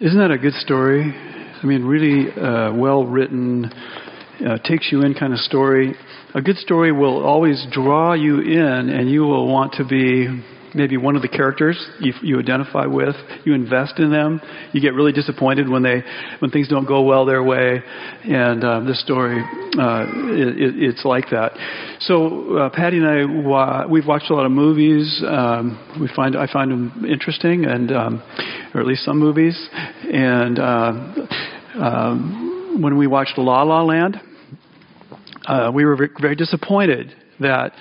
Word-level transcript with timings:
Isn't 0.00 0.18
that 0.18 0.32
a 0.32 0.38
good 0.38 0.54
story? 0.54 1.04
I 1.04 1.64
mean, 1.64 1.84
really 1.84 2.28
uh, 2.32 2.74
well 2.74 3.06
written, 3.06 3.66
uh, 4.44 4.58
takes 4.64 4.90
you 4.90 5.02
in 5.02 5.14
kind 5.14 5.32
of 5.32 5.38
story. 5.38 5.94
A 6.34 6.42
good 6.42 6.56
story 6.56 6.90
will 6.90 7.24
always 7.24 7.64
draw 7.70 8.12
you 8.14 8.40
in, 8.40 8.90
and 8.90 9.08
you 9.08 9.20
will 9.20 9.46
want 9.46 9.74
to 9.74 9.84
be 9.84 10.26
maybe 10.74 10.96
one 10.96 11.16
of 11.16 11.22
the 11.22 11.28
characters 11.28 11.78
you, 12.00 12.12
you 12.22 12.38
identify 12.38 12.86
with. 12.86 13.14
You 13.44 13.54
invest 13.54 13.98
in 13.98 14.10
them. 14.10 14.40
You 14.72 14.80
get 14.80 14.94
really 14.94 15.12
disappointed 15.12 15.68
when 15.68 15.82
they 15.82 16.02
when 16.40 16.50
things 16.50 16.68
don't 16.68 16.86
go 16.86 17.02
well 17.02 17.24
their 17.24 17.42
way. 17.42 17.82
And 18.24 18.64
uh, 18.64 18.80
this 18.80 19.00
story, 19.00 19.40
uh, 19.78 20.06
it, 20.06 20.74
it's 20.76 21.04
like 21.04 21.30
that. 21.30 21.52
So 22.00 22.56
uh, 22.58 22.70
Patty 22.70 22.98
and 22.98 23.06
I, 23.06 23.48
wa- 23.48 23.86
we've 23.88 24.06
watched 24.06 24.30
a 24.30 24.34
lot 24.34 24.46
of 24.46 24.52
movies. 24.52 25.22
Um, 25.26 25.98
we 26.00 26.08
find 26.14 26.36
I 26.36 26.52
find 26.52 26.70
them 26.70 27.04
interesting, 27.08 27.64
and 27.64 27.92
um, 27.92 28.22
or 28.74 28.80
at 28.80 28.86
least 28.86 29.04
some 29.04 29.18
movies. 29.18 29.68
And 30.12 30.58
uh, 30.58 30.92
um, 31.80 32.78
when 32.80 32.98
we 32.98 33.06
watched 33.06 33.38
La 33.38 33.62
La 33.62 33.82
Land, 33.82 34.20
uh, 35.46 35.70
we 35.72 35.84
were 35.84 36.10
very 36.20 36.36
disappointed 36.36 37.14
that 37.40 37.72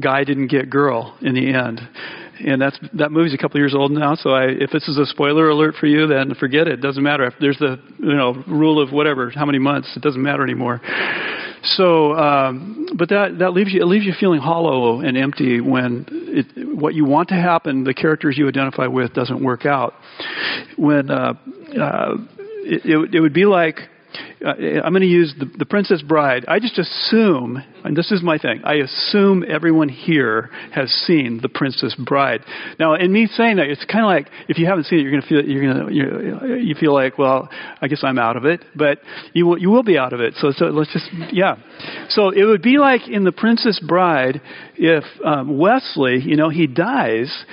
guy 0.00 0.22
didn't 0.24 0.48
get 0.48 0.70
girl 0.70 1.16
in 1.22 1.34
the 1.34 1.52
end 1.54 1.80
and 2.44 2.60
that's 2.60 2.78
that 2.94 3.10
movie's 3.10 3.34
a 3.34 3.38
couple 3.38 3.58
years 3.58 3.74
old 3.74 3.90
now. 3.90 4.14
So 4.14 4.30
I, 4.30 4.46
if 4.46 4.70
this 4.70 4.88
is 4.88 4.98
a 4.98 5.06
spoiler 5.06 5.48
alert 5.48 5.74
for 5.78 5.86
you, 5.86 6.06
then 6.06 6.34
forget 6.34 6.66
it. 6.66 6.74
it 6.74 6.80
doesn't 6.80 7.02
matter. 7.02 7.32
There's 7.40 7.58
the 7.58 7.80
you 7.98 8.14
know 8.14 8.42
rule 8.46 8.80
of 8.80 8.92
whatever, 8.92 9.30
how 9.30 9.46
many 9.46 9.58
months, 9.58 9.90
it 9.96 10.02
doesn't 10.02 10.22
matter 10.22 10.42
anymore. 10.42 10.80
So, 11.62 12.14
um, 12.14 12.88
but 12.96 13.08
that 13.08 13.38
that 13.40 13.52
leaves 13.52 13.72
you 13.72 13.82
it 13.82 13.86
leaves 13.86 14.04
you 14.04 14.12
feeling 14.18 14.40
hollow 14.40 15.00
and 15.00 15.16
empty 15.16 15.60
when 15.60 16.06
it, 16.10 16.76
what 16.76 16.94
you 16.94 17.04
want 17.04 17.28
to 17.30 17.34
happen, 17.34 17.84
the 17.84 17.94
characters 17.94 18.36
you 18.38 18.48
identify 18.48 18.86
with, 18.86 19.12
doesn't 19.14 19.42
work 19.42 19.66
out. 19.66 19.94
When 20.76 21.10
uh, 21.10 21.34
uh, 21.80 22.14
it, 22.64 22.82
it, 22.84 23.14
it 23.14 23.20
would 23.20 23.34
be 23.34 23.44
like 23.44 23.80
uh, 24.44 24.54
I'm 24.84 24.92
going 24.92 25.02
to 25.02 25.06
use 25.06 25.34
the, 25.38 25.46
the 25.46 25.66
Princess 25.66 26.02
Bride. 26.02 26.44
I 26.48 26.60
just 26.60 26.78
assume, 26.78 27.62
and 27.84 27.96
this 27.96 28.12
is 28.12 28.22
my 28.22 28.38
thing, 28.38 28.60
I 28.64 28.74
assume 28.74 29.44
everyone 29.48 29.88
here 29.88 30.50
has 30.72 30.90
seen 30.90 31.40
the 31.42 31.48
Princess 31.48 31.94
Bride. 31.94 32.42
Now, 32.78 32.94
in 32.94 33.12
me 33.12 33.26
saying 33.26 33.56
that, 33.56 33.66
it's 33.68 33.84
kind 33.84 34.04
of 34.04 34.08
like 34.08 34.30
if 34.48 34.58
you 34.58 34.66
haven't 34.66 34.84
seen 34.84 35.00
it, 35.00 35.02
you're 35.02 35.10
going 35.10 35.22
to 35.22 35.28
feel 35.28 35.44
you're 35.44 35.74
going 35.74 35.86
to 35.86 35.94
you, 35.94 36.56
you 36.56 36.74
feel 36.74 36.94
like, 36.94 37.18
well, 37.18 37.48
I 37.80 37.88
guess 37.88 38.02
I'm 38.04 38.18
out 38.18 38.36
of 38.36 38.44
it, 38.44 38.64
but 38.74 39.00
you 39.32 39.46
will 39.46 39.58
you 39.58 39.70
will 39.70 39.82
be 39.82 39.98
out 39.98 40.12
of 40.12 40.20
it. 40.20 40.34
So 40.36 40.52
so 40.52 40.66
let's 40.66 40.92
just 40.92 41.08
yeah. 41.32 41.56
So 42.10 42.30
it 42.30 42.44
would 42.44 42.62
be 42.62 42.78
like 42.78 43.08
in 43.08 43.24
the 43.24 43.32
Princess 43.32 43.80
Bride 43.80 44.40
if 44.76 45.04
um, 45.24 45.58
Westley, 45.58 46.20
you 46.20 46.36
know, 46.36 46.48
he 46.48 46.66
dies, 46.66 47.44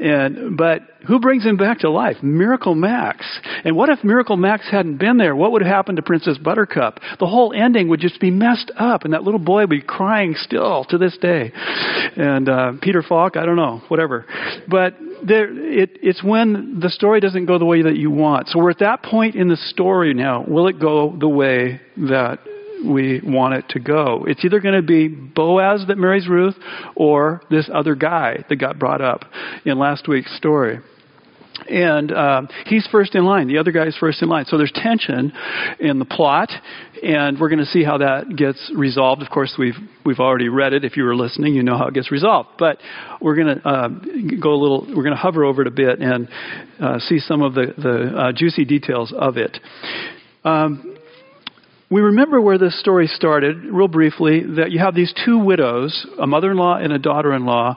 and 0.00 0.56
but 0.56 0.82
who 1.06 1.18
brings 1.20 1.44
him 1.44 1.56
back 1.56 1.80
to 1.80 1.90
life? 1.90 2.16
Miracle 2.22 2.74
Max. 2.74 3.26
And 3.64 3.76
what 3.76 3.88
if 3.88 4.02
Miracle 4.02 4.36
Max 4.36 4.64
hadn't 4.70 4.98
been 4.98 5.18
there? 5.18 5.36
What 5.36 5.52
would 5.52 5.62
have 5.62 5.70
happened 5.70 5.96
to 5.96 6.02
Princess 6.02 6.33
Buttercup? 6.38 7.00
The 7.18 7.26
whole 7.26 7.52
ending 7.52 7.88
would 7.88 8.00
just 8.00 8.20
be 8.20 8.30
messed 8.30 8.70
up, 8.76 9.04
and 9.04 9.12
that 9.14 9.22
little 9.22 9.40
boy 9.40 9.62
would 9.62 9.70
be 9.70 9.80
crying 9.80 10.34
still 10.36 10.84
to 10.90 10.98
this 10.98 11.16
day. 11.18 11.52
And 11.54 12.48
uh, 12.48 12.72
Peter 12.80 13.02
Falk, 13.02 13.36
I 13.36 13.46
don't 13.46 13.56
know, 13.56 13.82
whatever. 13.88 14.26
But 14.68 14.94
there, 15.26 15.50
it, 15.50 15.98
it's 16.02 16.22
when 16.22 16.80
the 16.80 16.90
story 16.90 17.20
doesn't 17.20 17.46
go 17.46 17.58
the 17.58 17.64
way 17.64 17.82
that 17.82 17.96
you 17.96 18.10
want. 18.10 18.48
So 18.48 18.58
we're 18.58 18.70
at 18.70 18.80
that 18.80 19.02
point 19.02 19.34
in 19.34 19.48
the 19.48 19.56
story 19.56 20.14
now. 20.14 20.44
Will 20.46 20.68
it 20.68 20.80
go 20.80 21.16
the 21.18 21.28
way 21.28 21.80
that 21.96 22.40
we 22.84 23.20
want 23.24 23.54
it 23.54 23.64
to 23.70 23.80
go. 23.80 24.24
It's 24.28 24.44
either 24.44 24.60
going 24.60 24.74
to 24.74 24.82
be 24.82 25.08
Boaz 25.08 25.84
that 25.88 25.96
marries 25.96 26.28
Ruth 26.28 26.56
or 26.94 27.42
this 27.50 27.68
other 27.72 27.94
guy 27.94 28.44
that 28.48 28.56
got 28.56 28.78
brought 28.78 29.00
up 29.00 29.24
in 29.64 29.78
last 29.78 30.06
week's 30.06 30.36
story. 30.36 30.80
And 31.68 32.12
um, 32.12 32.48
he's 32.66 32.86
first 32.90 33.14
in 33.14 33.24
line. 33.24 33.48
The 33.48 33.58
other 33.58 33.72
guy's 33.72 33.96
first 33.96 34.22
in 34.22 34.28
line. 34.28 34.44
So 34.46 34.58
there's 34.58 34.72
tension 34.74 35.32
in 35.80 35.98
the 35.98 36.04
plot, 36.04 36.50
and 37.02 37.38
we're 37.38 37.48
going 37.48 37.60
to 37.60 37.66
see 37.66 37.84
how 37.84 37.98
that 37.98 38.36
gets 38.36 38.72
resolved. 38.74 39.22
Of 39.22 39.30
course, 39.30 39.54
we've 39.58 39.76
we've 40.04 40.20
already 40.20 40.48
read 40.48 40.72
it. 40.72 40.84
If 40.84 40.96
you 40.96 41.04
were 41.04 41.16
listening, 41.16 41.54
you 41.54 41.62
know 41.62 41.78
how 41.78 41.88
it 41.88 41.94
gets 41.94 42.10
resolved. 42.10 42.50
But 42.58 42.78
we're 43.20 43.36
going 43.36 43.58
to 43.58 43.68
uh, 43.68 43.88
go 44.40 44.52
a 44.52 44.60
little. 44.60 44.86
We're 44.88 45.04
going 45.04 45.16
to 45.16 45.20
hover 45.20 45.44
over 45.44 45.62
it 45.62 45.68
a 45.68 45.72
bit 45.72 46.00
and 46.00 46.28
uh, 46.80 46.98
see 46.98 47.18
some 47.18 47.42
of 47.42 47.54
the 47.54 47.74
the 47.76 48.16
uh, 48.16 48.32
juicy 48.32 48.64
details 48.64 49.12
of 49.16 49.36
it. 49.36 49.58
Um, 50.44 50.93
we 51.90 52.00
remember 52.00 52.40
where 52.40 52.58
this 52.58 52.78
story 52.80 53.06
started, 53.06 53.64
real 53.64 53.88
briefly, 53.88 54.42
that 54.56 54.70
you 54.70 54.78
have 54.78 54.94
these 54.94 55.12
two 55.24 55.38
widows, 55.38 56.06
a 56.18 56.26
mother 56.26 56.50
in 56.50 56.56
law 56.56 56.76
and 56.76 56.92
a 56.92 56.98
daughter 56.98 57.34
in 57.34 57.44
law, 57.44 57.76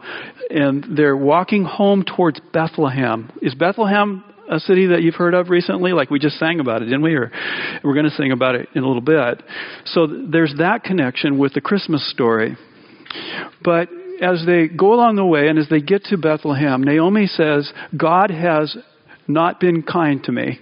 and 0.50 0.98
they're 0.98 1.18
walking 1.18 1.66
home 1.66 2.04
towards 2.04 2.40
Bethlehem. 2.54 3.32
Is 3.42 3.54
Bethlehem 3.54 4.24
a 4.50 4.60
city 4.60 4.88
that 4.88 5.02
you've 5.02 5.16
heard 5.16 5.34
of 5.34 5.50
recently? 5.50 5.92
Like 5.92 6.10
we 6.10 6.20
just 6.20 6.40
sang 6.40 6.60
about 6.62 6.82
it, 6.82 6.86
didn't 6.86 7.02
we? 7.02 7.16
Or 7.16 7.32
we're 7.84 7.94
going 7.94 8.10
to 8.10 8.16
sing 8.16 8.32
about 8.32 8.56
it 8.56 8.70
in 8.74 8.84
a 8.84 8.88
little 8.88 9.02
bit. 9.02 9.44
So 9.86 10.08
there's 10.08 10.56
that 10.58 10.84
connection 10.84 11.38
with 11.38 11.54
the 11.54 11.62
Christmas 11.62 12.10
story. 12.10 12.56
But 13.62 13.90
as 14.22 14.46
they 14.46 14.68
go 14.68 14.94
along 14.94 15.18
the 15.18 15.26
way 15.26 15.50
and 15.50 15.60
as 15.60 15.68
they 15.70 15.82
get 15.82 16.06
to 16.06 16.18
Bethlehem, 16.18 16.82
Naomi 16.82 17.28
says, 17.28 17.72
God 17.96 18.32
has 18.32 18.76
not 19.28 19.60
been 19.60 19.84
kind 19.84 20.24
to 20.24 20.32
me 20.32 20.62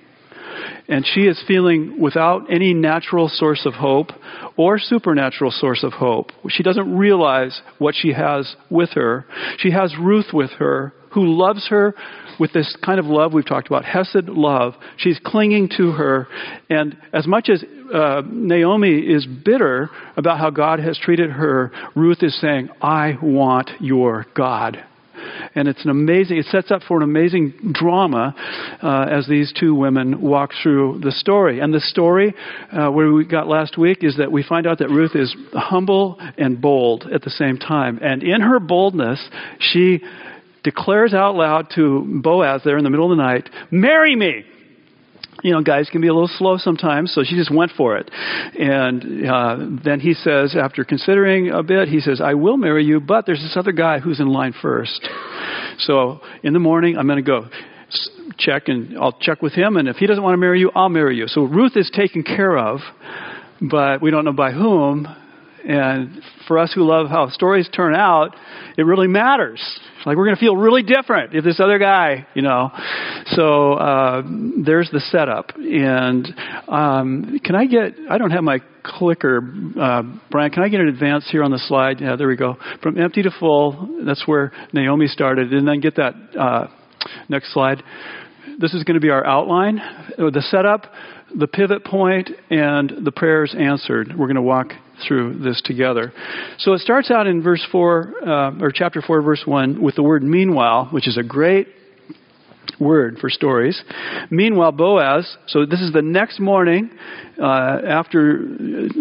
and 0.88 1.06
she 1.06 1.22
is 1.22 1.44
feeling 1.48 2.00
without 2.00 2.52
any 2.52 2.74
natural 2.74 3.30
source 3.30 3.66
of 3.66 3.74
hope 3.74 4.12
or 4.58 4.80
supernatural 4.80 5.52
source 5.52 5.84
of 5.84 5.94
hope. 5.94 6.32
She 6.50 6.64
doesn't 6.64 6.96
realize 6.96 7.62
what 7.78 7.96
she 7.96 8.14
has 8.14 8.56
with 8.70 8.92
her. 8.92 9.26
She 9.58 9.72
has 9.72 9.94
Ruth 10.00 10.28
with 10.34 10.52
her, 10.52 10.94
who 11.12 11.26
loves 11.26 11.68
her 11.70 11.96
with 12.40 12.52
this 12.52 12.76
kind 12.84 13.00
of 13.00 13.06
love 13.06 13.34
we've 13.34 13.46
talked 13.46 13.68
about, 13.68 13.86
Hesed 13.86 14.28
love. 14.28 14.74
She's 14.98 15.20
clinging 15.24 15.70
to 15.78 15.92
her. 15.92 16.28
And 16.70 16.98
as 17.14 17.26
much 17.26 17.50
as 17.50 17.64
uh, 17.94 18.22
Naomi 18.26 19.00
is 19.00 19.26
bitter 19.26 19.90
about 20.18 20.40
how 20.40 20.50
God 20.50 20.80
has 20.80 20.98
treated 20.98 21.32
her, 21.32 21.72
Ruth 21.96 22.22
is 22.22 22.40
saying, 22.40 22.70
I 22.82 23.18
want 23.22 23.70
your 23.80 24.26
God. 24.36 24.84
And 25.56 25.68
it's 25.68 25.84
an 25.84 25.90
amazing, 25.90 26.38
it 26.38 26.46
sets 26.48 26.72
up 26.72 26.81
for 26.84 26.98
an 26.98 27.03
amazing 27.03 27.74
drama 27.74 28.36
uh, 28.81 29.08
as 29.09 29.28
these 29.28 29.53
two 29.58 29.76
women 29.76 30.22
walk 30.22 30.52
through 30.62 31.00
the 31.03 31.12
story. 31.12 31.59
And 31.59 31.74
the 31.74 31.80
story, 31.80 32.34
uh, 32.72 32.90
where 32.90 33.12
we 33.12 33.25
got 33.25 33.48
last 33.48 33.78
week, 33.78 34.04
is 34.04 34.18
that 34.18 34.31
we 34.31 34.44
find 34.44 34.68
out 34.68 34.80
that 34.80 34.90
Ruth 34.90 35.16
is 35.16 35.36
humble 35.54 36.20
and 36.38 36.62
bold 36.62 37.08
at 37.14 37.22
the 37.22 37.30
same 37.30 37.58
time. 37.58 38.00
And 38.02 38.24
in 38.24 38.42
her 38.42 38.59
boldness, 38.59 39.30
she 39.59 40.02
declares 40.64 41.14
out 41.14 41.36
loud 41.36 41.68
to 41.75 42.04
Boaz 42.22 42.62
there 42.66 42.78
in 42.78 42.84
the 42.84 42.90
middle 42.90 43.12
of 43.12 43.18
the 43.18 43.24
night, 43.24 43.50
Marry 43.72 44.16
me! 44.16 44.44
You 45.44 45.51
know, 45.51 45.62
guys 45.62 45.90
can 45.90 46.01
be 46.01 46.07
a 46.07 46.13
little 46.13 46.29
slow 46.29 46.57
sometimes, 46.57 47.13
so 47.13 47.23
she 47.23 47.35
just 47.35 47.53
went 47.53 47.72
for 47.72 47.97
it. 47.97 48.09
And 48.57 49.28
uh, 49.28 49.57
then 49.84 50.00
he 50.00 50.13
says, 50.13 50.56
after 50.56 50.84
considering 50.84 51.51
a 51.51 51.63
bit, 51.63 51.88
he 51.88 52.00
says, 52.00 52.22
I 52.22 52.34
will 52.34 52.57
marry 52.57 52.84
you, 52.84 53.00
but 53.00 53.25
there's 53.25 53.41
this 53.41 53.56
other 53.57 53.72
guy 53.72 54.00
who's 54.00 54.19
in 54.19 54.28
line 54.28 54.53
first. 54.62 55.07
So 55.79 56.22
in 56.44 56.53
the 56.53 56.59
morning, 56.59 56.97
I'm 56.97 57.07
going 57.07 57.24
to 57.24 57.29
go 57.29 57.50
check 58.38 58.68
and 58.68 58.97
I'll 58.97 59.18
check 59.19 59.41
with 59.41 59.53
him, 59.53 59.78
and 59.78 59.88
if 59.88 59.97
he 59.97 60.07
doesn't 60.07 60.24
want 60.24 60.34
to 60.34 60.38
marry 60.38 60.59
you, 60.59 60.72
I'll 60.74 60.90
marry 60.90 61.18
you. 61.18 61.28
So 61.28 61.44
Ruth 61.44 61.74
is 61.75 61.91
taken 61.94 62.24
care 62.24 62.57
of, 62.57 62.79
but 63.62 64.01
we 64.01 64.12
don't 64.12 64.25
know 64.25 64.34
by 64.34 64.51
whom. 64.51 65.07
And 65.68 66.22
for 66.48 66.59
us 66.59 66.72
who 66.74 66.84
love 66.84 67.08
how 67.08 67.30
stories 67.30 67.68
turn 67.74 67.96
out, 67.96 68.36
it 68.78 68.84
really 68.84 69.08
matters. 69.08 69.62
Like 70.06 70.18
we're 70.18 70.26
going 70.26 70.36
to 70.36 70.40
feel 70.40 70.56
really 70.56 70.84
different 70.84 71.34
if 71.34 71.44
this 71.44 71.59
other 71.59 71.80
guy, 71.80 72.28
you 72.36 72.44
know. 72.44 72.70
So 73.28 73.74
uh, 73.74 74.22
there's 74.64 74.90
the 74.92 75.00
setup. 75.00 75.56
And 75.56 76.28
um, 76.68 77.40
can 77.44 77.56
I 77.56 77.66
get? 77.66 77.96
I 78.09 78.18
don't 78.18 78.31
have 78.31 78.44
my 78.44 78.59
clicker, 78.84 79.42
uh, 79.80 80.04
Brian. 80.30 80.52
Can 80.52 80.62
I 80.62 80.70
get 80.70 80.81
an 80.81 80.88
advance 80.88 81.28
here 81.31 81.44
on 81.44 81.52
the 81.52 81.59
slide? 81.68 82.00
Yeah, 82.00 82.16
there 82.16 82.28
we 82.28 82.36
go. 82.36 82.58
From 82.84 83.00
empty 83.00 83.24
to 83.24 83.31
full. 83.40 84.04
That's 84.06 84.28
where 84.28 84.52
Naomi 84.74 85.08
started, 85.08 85.52
and 85.52 85.68
then 85.68 85.80
get 85.80 85.96
that 85.96 86.14
uh, 86.40 86.68
next 87.28 87.54
slide. 87.54 87.81
This 88.59 88.74
is 88.74 88.84
going 88.84 88.96
to 88.96 89.02
be 89.02 89.09
our 89.09 89.25
outline, 89.25 89.78
the 90.18 90.46
setup, 90.50 90.92
the 91.38 91.48
pivot 91.48 91.84
point, 91.84 92.30
and 92.50 93.06
the 93.06 93.12
prayers 93.12 93.56
answered. 93.58 94.10
We're 94.10 94.28
going 94.28 94.36
to 94.36 94.42
walk 94.42 94.74
through 95.08 95.40
this 95.40 95.62
together. 95.64 96.14
So 96.60 96.74
it 96.74 96.80
starts 96.80 97.12
out 97.12 97.28
in 97.28 97.44
verse 97.44 97.66
4, 97.72 98.14
uh, 98.26 98.62
or 98.62 98.72
chapter 98.74 99.02
4, 99.02 99.22
verse 99.22 99.44
1, 99.46 99.82
with 99.82 99.96
the 99.96 100.04
word 100.04 100.24
meanwhile, 100.24 100.88
which 100.92 101.08
is 101.08 101.18
a 101.18 101.24
great 101.24 101.68
word 102.79 103.17
for 103.19 103.29
stories. 103.29 103.81
Meanwhile, 104.29 104.73
Boaz, 104.73 105.38
so 105.47 105.65
this 105.65 105.81
is 105.81 105.94
the 105.94 106.01
next 106.01 106.39
morning 106.39 106.89
uh, 107.41 107.79
after 107.88 108.39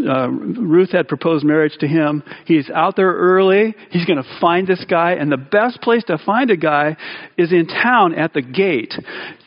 uh, 0.08 0.28
Ruth 0.28 0.90
had 0.90 1.08
proposed 1.08 1.44
marriage 1.44 1.76
to 1.80 1.86
him. 1.86 2.22
He's 2.46 2.68
out 2.70 2.96
there 2.96 3.12
early. 3.12 3.74
He's 3.90 4.04
going 4.04 4.22
to 4.22 4.38
find 4.40 4.66
this 4.66 4.84
guy, 4.88 5.12
and 5.12 5.30
the 5.30 5.36
best 5.36 5.80
place 5.80 6.04
to 6.04 6.18
find 6.18 6.50
a 6.50 6.56
guy 6.56 6.96
is 7.36 7.52
in 7.52 7.66
town 7.66 8.14
at 8.14 8.32
the 8.32 8.42
gate. 8.42 8.94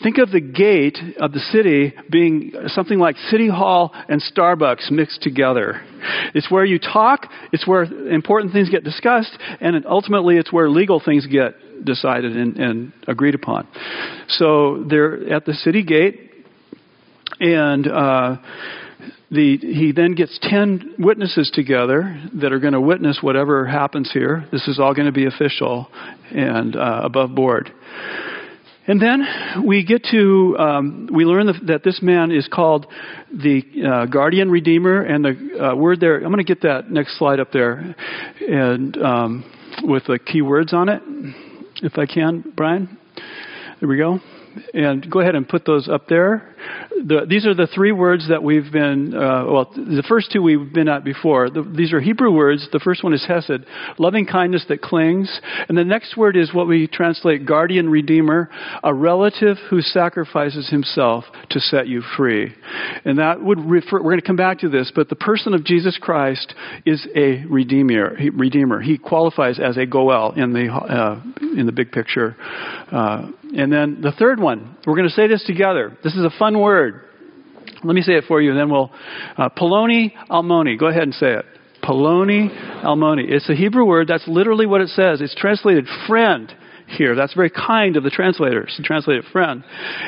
Think 0.01 0.17
of 0.17 0.31
the 0.31 0.41
gate 0.41 0.97
of 1.19 1.31
the 1.31 1.39
city 1.39 1.93
being 2.09 2.53
something 2.67 2.99
like 2.99 3.17
City 3.29 3.49
Hall 3.49 3.93
and 4.07 4.21
Starbucks 4.21 4.91
mixed 4.91 5.21
together. 5.21 5.81
It's 6.33 6.49
where 6.51 6.65
you 6.65 6.79
talk, 6.79 7.27
it's 7.51 7.67
where 7.67 7.83
important 7.83 8.53
things 8.53 8.69
get 8.69 8.83
discussed, 8.83 9.37
and 9.59 9.85
ultimately 9.85 10.37
it's 10.37 10.53
where 10.53 10.69
legal 10.69 11.01
things 11.03 11.25
get 11.25 11.55
decided 11.83 12.35
and, 12.35 12.57
and 12.57 12.93
agreed 13.07 13.35
upon. 13.35 13.67
So 14.29 14.83
they're 14.89 15.33
at 15.33 15.45
the 15.45 15.53
city 15.53 15.83
gate. 15.83 16.31
and 17.39 17.87
uh, 17.87 18.37
the, 19.29 19.57
he 19.57 19.91
then 19.91 20.15
gets 20.15 20.39
10 20.41 20.95
witnesses 20.99 21.51
together 21.53 22.21
that 22.35 22.53
are 22.53 22.59
going 22.59 22.73
to 22.73 22.81
witness 22.81 23.19
whatever 23.21 23.65
happens 23.65 24.09
here. 24.11 24.47
This 24.51 24.67
is 24.67 24.79
all 24.79 24.93
going 24.93 25.07
to 25.07 25.11
be 25.11 25.25
official 25.25 25.87
and 26.31 26.75
uh, 26.75 27.01
above 27.03 27.35
board. 27.35 27.71
And 28.87 29.01
then 29.01 29.65
we 29.67 29.85
get 29.85 30.05
to, 30.11 30.55
um, 30.57 31.09
we 31.11 31.25
learn 31.25 31.47
that 31.67 31.83
this 31.83 31.99
man 32.01 32.31
is 32.31 32.47
called 32.47 32.87
the 33.29 33.61
uh, 33.85 34.05
guardian 34.05 34.49
redeemer, 34.49 35.01
and 35.01 35.25
the 35.25 35.71
uh, 35.71 35.75
word 35.75 35.99
there, 35.99 36.15
I'm 36.15 36.31
going 36.31 36.37
to 36.37 36.45
get 36.45 36.61
that 36.61 36.89
next 36.89 37.17
slide 37.19 37.41
up 37.41 37.51
there, 37.51 37.95
and 38.47 38.97
um, 38.97 39.53
with 39.83 40.05
the 40.05 40.17
key 40.19 40.41
words 40.41 40.73
on 40.73 40.87
it, 40.87 41.01
if 41.83 41.97
I 41.97 42.05
can, 42.05 42.41
Brian. 42.55 42.97
There 43.79 43.89
we 43.89 43.97
go. 43.97 44.19
And 44.73 45.09
go 45.09 45.19
ahead 45.19 45.35
and 45.35 45.47
put 45.47 45.65
those 45.65 45.87
up 45.87 46.07
there 46.07 46.55
the, 47.05 47.25
these 47.27 47.45
are 47.45 47.53
the 47.53 47.67
three 47.67 47.91
words 47.91 48.27
that 48.29 48.41
we've 48.41 48.71
been, 48.71 49.13
uh, 49.13 49.45
well, 49.45 49.71
the 49.75 50.03
first 50.07 50.31
two 50.31 50.41
we've 50.41 50.73
been 50.73 50.87
at 50.87 51.03
before. 51.03 51.49
The, 51.49 51.61
these 51.61 51.93
are 51.93 51.99
Hebrew 51.99 52.31
words. 52.31 52.67
The 52.71 52.79
first 52.79 53.03
one 53.03 53.13
is 53.13 53.25
hesed, 53.25 53.65
loving 53.97 54.25
kindness 54.25 54.65
that 54.69 54.81
clings. 54.81 55.39
And 55.69 55.77
the 55.77 55.83
next 55.83 56.17
word 56.17 56.35
is 56.35 56.53
what 56.53 56.67
we 56.67 56.87
translate 56.87 57.45
guardian 57.45 57.89
redeemer, 57.89 58.49
a 58.83 58.93
relative 58.93 59.57
who 59.69 59.81
sacrifices 59.81 60.69
himself 60.69 61.25
to 61.51 61.59
set 61.59 61.87
you 61.87 62.01
free. 62.15 62.53
And 63.05 63.19
that 63.19 63.41
would 63.41 63.59
refer, 63.59 63.97
we're 63.97 64.11
going 64.11 64.21
to 64.21 64.27
come 64.27 64.35
back 64.35 64.59
to 64.59 64.69
this, 64.69 64.91
but 64.93 65.09
the 65.09 65.15
person 65.15 65.53
of 65.53 65.63
Jesus 65.63 65.97
Christ 66.01 66.53
is 66.85 67.07
a 67.15 67.45
redeemer. 67.45 68.15
He, 68.15 68.29
redeemer. 68.29 68.81
he 68.81 68.97
qualifies 68.97 69.59
as 69.59 69.77
a 69.77 69.85
goel 69.85 70.33
in 70.33 70.53
the, 70.53 70.67
uh, 70.67 71.21
in 71.55 71.65
the 71.65 71.71
big 71.71 71.91
picture. 71.91 72.35
Uh, 72.91 73.29
and 73.55 73.71
then 73.71 74.01
the 74.01 74.11
third 74.11 74.39
one, 74.39 74.77
we're 74.85 74.95
going 74.95 75.07
to 75.07 75.13
say 75.13 75.27
this 75.27 75.43
together. 75.43 75.97
This 76.03 76.13
is 76.13 76.23
a 76.23 76.31
fun 76.37 76.59
word. 76.59 77.03
Let 77.83 77.93
me 77.93 78.01
say 78.01 78.13
it 78.13 78.23
for 78.27 78.41
you, 78.41 78.51
and 78.51 78.59
then 78.59 78.69
we'll. 78.69 78.91
Uh, 79.37 79.49
Poloni 79.49 80.13
Almoni. 80.29 80.79
Go 80.79 80.87
ahead 80.87 81.03
and 81.03 81.13
say 81.13 81.33
it. 81.33 81.45
Poloni 81.83 82.49
Almoni. 82.83 83.23
It's 83.29 83.49
a 83.49 83.55
Hebrew 83.55 83.85
word. 83.85 84.07
That's 84.07 84.27
literally 84.27 84.65
what 84.65 84.81
it 84.81 84.89
says. 84.89 85.21
It's 85.21 85.35
translated 85.35 85.85
friend 86.07 86.53
here. 86.87 87.15
That's 87.15 87.33
very 87.33 87.49
kind 87.49 87.97
of 87.97 88.03
the 88.03 88.09
translators 88.09 88.73
to 88.77 88.83
translate 88.83 89.17
it 89.17 89.25
friend. 89.31 89.63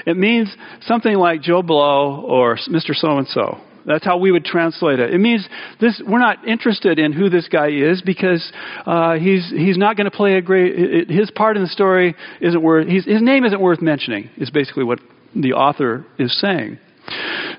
It 0.06 0.18
means 0.18 0.54
something 0.82 1.16
like 1.16 1.42
Joe 1.42 1.62
Blow 1.62 2.22
or 2.22 2.58
Mr. 2.70 2.94
So 2.94 3.18
and 3.18 3.28
so. 3.28 3.60
That's 3.90 4.06
how 4.06 4.18
we 4.18 4.32
would 4.32 4.46
translate 4.46 5.00
it. 5.00 5.12
It 5.12 5.18
means 5.18 5.50
this, 5.82 6.00
we're 6.08 6.20
not 6.20 6.48
interested 6.48 7.00
in 7.00 7.12
who 7.12 7.28
this 7.28 7.48
guy 7.48 7.70
is 7.70 8.04
because 8.04 8.52
uh, 8.86 9.16
he's, 9.16 9.50
he's 9.50 9.80
not 9.80 9.98
going 9.98 10.06
to 10.06 10.16
play 10.16 10.36
a 10.36 10.44
great, 10.44 11.10
his 11.10 11.32
part 11.32 11.58
in 11.58 11.64
the 11.64 11.70
story 11.70 12.16
isn't 12.40 12.62
worth, 12.62 12.88
his 12.88 13.08
name 13.08 13.46
isn't 13.46 13.60
worth 13.60 13.82
mentioning, 13.82 14.30
is 14.38 14.52
basically 14.52 14.84
what 14.84 15.00
the 15.36 15.54
author 15.54 16.06
is 16.20 16.40
saying. 16.40 16.78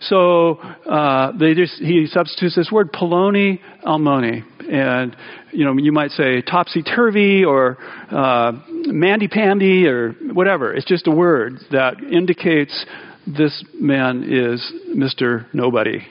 So 0.03 0.59
uh, 0.61 1.33
they 1.37 1.55
just, 1.55 1.75
he 1.81 2.07
substitutes 2.07 2.55
this 2.55 2.71
word, 2.71 2.93
poloni 2.93 3.59
almoni. 3.85 4.45
And, 4.71 5.17
you 5.51 5.65
know, 5.65 5.77
you 5.77 5.91
might 5.91 6.13
say 6.13 6.43
topsy 6.43 6.85
turvy 6.85 7.45
or 7.45 7.77
uh, 8.09 8.53
mandy 8.69 9.27
pandy 9.27 9.89
or 9.89 10.13
whatever. 10.33 10.73
It's 10.73 10.87
just 10.87 11.09
a 11.09 11.11
word 11.11 11.55
that 11.73 12.01
indicates 12.01 12.87
this 13.27 13.65
man 13.75 14.25
is 14.25 14.73
Mr. 14.95 15.47
Nobody, 15.53 16.07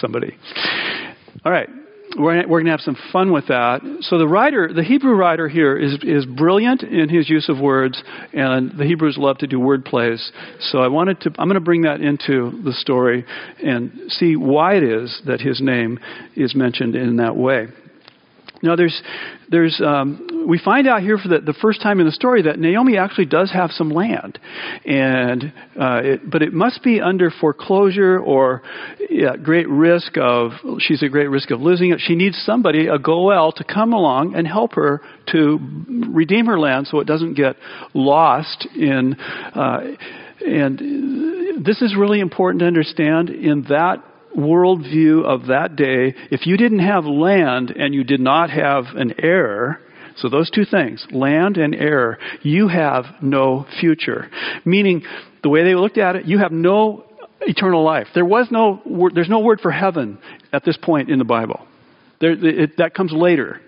somebody. 0.00 0.36
All 1.44 1.52
right. 1.52 1.68
We're, 2.16 2.46
we're 2.46 2.60
going 2.60 2.66
to 2.66 2.70
have 2.70 2.80
some 2.80 2.96
fun 3.12 3.32
with 3.32 3.48
that. 3.48 3.80
So 4.02 4.18
the 4.18 4.28
writer, 4.28 4.72
the 4.72 4.84
Hebrew 4.84 5.14
writer 5.14 5.48
here 5.48 5.76
is, 5.76 5.98
is 6.02 6.26
brilliant 6.26 6.82
in 6.82 7.08
his 7.08 7.28
use 7.28 7.48
of 7.48 7.58
words, 7.58 8.00
and 8.32 8.78
the 8.78 8.84
Hebrews 8.84 9.16
love 9.18 9.38
to 9.38 9.48
do 9.48 9.58
word 9.58 9.84
plays. 9.84 10.30
So 10.60 10.78
I 10.78 10.88
wanted 10.88 11.20
to, 11.22 11.30
I'm 11.38 11.48
going 11.48 11.54
to 11.54 11.60
bring 11.60 11.82
that 11.82 12.00
into 12.00 12.62
the 12.62 12.72
story 12.72 13.24
and 13.62 13.92
see 14.08 14.36
why 14.36 14.76
it 14.76 14.84
is 14.84 15.22
that 15.26 15.40
his 15.40 15.60
name 15.60 15.98
is 16.36 16.54
mentioned 16.54 16.94
in 16.94 17.16
that 17.16 17.36
way. 17.36 17.68
Now, 18.64 18.76
there's, 18.76 19.02
there's, 19.50 19.80
um, 19.84 20.46
we 20.48 20.58
find 20.58 20.88
out 20.88 21.02
here 21.02 21.18
for 21.18 21.28
the, 21.28 21.40
the, 21.40 21.52
first 21.52 21.82
time 21.82 22.00
in 22.00 22.06
the 22.06 22.12
story 22.12 22.42
that 22.42 22.58
Naomi 22.58 22.96
actually 22.96 23.26
does 23.26 23.52
have 23.52 23.70
some 23.70 23.90
land, 23.90 24.38
and 24.84 25.52
uh, 25.78 26.00
it, 26.02 26.30
but 26.30 26.42
it 26.42 26.52
must 26.52 26.82
be 26.82 27.00
under 27.00 27.30
foreclosure 27.30 28.18
or 28.18 28.62
at 29.28 29.42
great 29.42 29.68
risk 29.68 30.16
of. 30.16 30.52
She's 30.78 31.02
at 31.02 31.10
great 31.10 31.28
risk 31.28 31.50
of 31.50 31.60
losing 31.60 31.90
it. 31.90 32.00
She 32.00 32.14
needs 32.14 32.42
somebody, 32.44 32.86
a 32.86 32.98
goel, 32.98 33.52
to 33.52 33.64
come 33.64 33.92
along 33.92 34.34
and 34.34 34.46
help 34.46 34.72
her 34.74 35.02
to 35.32 35.58
redeem 36.10 36.46
her 36.46 36.58
land 36.58 36.86
so 36.86 37.00
it 37.00 37.06
doesn't 37.06 37.34
get 37.34 37.56
lost 37.92 38.66
in. 38.74 39.14
Uh, 39.14 39.80
and 40.40 41.64
this 41.64 41.82
is 41.82 41.94
really 41.96 42.20
important 42.20 42.60
to 42.60 42.66
understand 42.66 43.28
in 43.30 43.62
that 43.68 44.02
worldview 44.36 45.24
of 45.24 45.46
that 45.46 45.76
day, 45.76 46.14
if 46.30 46.46
you 46.46 46.56
didn't 46.56 46.80
have 46.80 47.04
land 47.04 47.70
and 47.70 47.94
you 47.94 48.04
did 48.04 48.20
not 48.20 48.50
have 48.50 48.86
an 48.94 49.14
heir, 49.18 49.80
so 50.16 50.28
those 50.28 50.50
two 50.50 50.64
things, 50.64 51.06
land 51.10 51.56
and 51.56 51.74
heir, 51.74 52.18
you 52.42 52.68
have 52.68 53.04
no 53.20 53.66
future. 53.80 54.30
Meaning, 54.64 55.02
the 55.42 55.48
way 55.48 55.64
they 55.64 55.74
looked 55.74 55.98
at 55.98 56.16
it, 56.16 56.26
you 56.26 56.38
have 56.38 56.52
no 56.52 57.04
eternal 57.40 57.82
life. 57.82 58.06
There 58.14 58.24
was 58.24 58.48
no, 58.50 58.80
there's 59.14 59.28
no 59.28 59.40
word 59.40 59.60
for 59.60 59.70
heaven 59.70 60.18
at 60.52 60.64
this 60.64 60.76
point 60.76 61.10
in 61.10 61.18
the 61.18 61.24
Bible. 61.24 61.66
There, 62.20 62.32
it, 62.32 62.76
that 62.78 62.94
comes 62.94 63.12
later. 63.12 63.60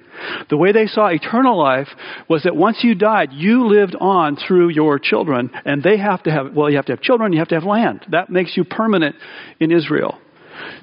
The 0.49 0.57
way 0.57 0.73
they 0.73 0.87
saw 0.87 1.09
eternal 1.09 1.59
life 1.59 1.89
was 2.29 2.45
that 2.45 2.57
once 2.57 2.79
you 2.83 2.95
died, 2.95 3.31
you 3.33 3.67
lived 3.67 3.95
on 4.01 4.37
through 4.37 4.71
your 4.71 4.99
children, 4.99 5.51
and 5.65 5.83
they 5.83 5.99
have 5.99 6.23
to 6.23 6.31
have, 6.31 6.55
well, 6.55 6.71
you 6.71 6.77
have 6.77 6.87
to 6.87 6.93
have 6.93 7.03
children, 7.03 7.33
you 7.33 7.39
have 7.39 7.49
to 7.49 7.55
have 7.55 7.65
land. 7.65 8.07
That 8.11 8.31
makes 8.31 8.57
you 8.57 8.65
permanent 8.65 9.17
in 9.61 9.73
Israel. 9.73 10.19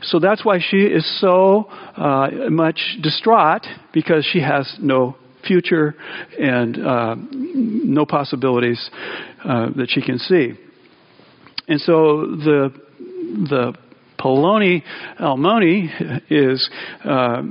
So 0.01 0.19
that's 0.19 0.43
why 0.45 0.59
she 0.59 0.83
is 0.83 1.05
so 1.19 1.65
uh, 1.97 2.29
much 2.49 2.97
distraught 3.01 3.65
because 3.93 4.25
she 4.25 4.39
has 4.41 4.75
no 4.79 5.15
future 5.45 5.95
and 6.39 6.77
uh, 6.77 7.15
no 7.19 8.05
possibilities 8.05 8.89
uh, 9.43 9.69
that 9.75 9.87
she 9.89 10.01
can 10.01 10.17
see. 10.19 10.53
And 11.67 11.79
so 11.81 12.25
the 12.25 12.73
the 13.49 13.73
Poloni 14.19 14.83
Almoni 15.19 16.21
is 16.29 16.69
uh, 17.03 17.41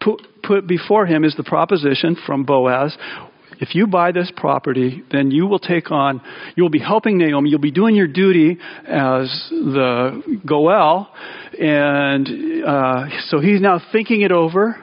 put, 0.00 0.26
put 0.42 0.66
before 0.66 1.06
him 1.06 1.24
is 1.24 1.34
the 1.36 1.44
proposition 1.44 2.16
from 2.26 2.44
Boaz 2.44 2.96
if 3.60 3.74
you 3.74 3.86
buy 3.86 4.12
this 4.12 4.30
property, 4.36 5.02
then 5.10 5.30
you 5.30 5.46
will 5.46 5.58
take 5.58 5.90
on, 5.90 6.20
you 6.56 6.62
will 6.62 6.70
be 6.70 6.78
helping 6.78 7.18
Naomi, 7.18 7.50
you'll 7.50 7.58
be 7.60 7.70
doing 7.70 7.94
your 7.94 8.06
duty 8.06 8.58
as 8.86 9.48
the 9.50 10.40
Goel. 10.46 11.10
And 11.60 12.64
uh, 12.64 13.06
so 13.28 13.40
he's 13.40 13.60
now 13.60 13.80
thinking 13.92 14.22
it 14.22 14.32
over. 14.32 14.76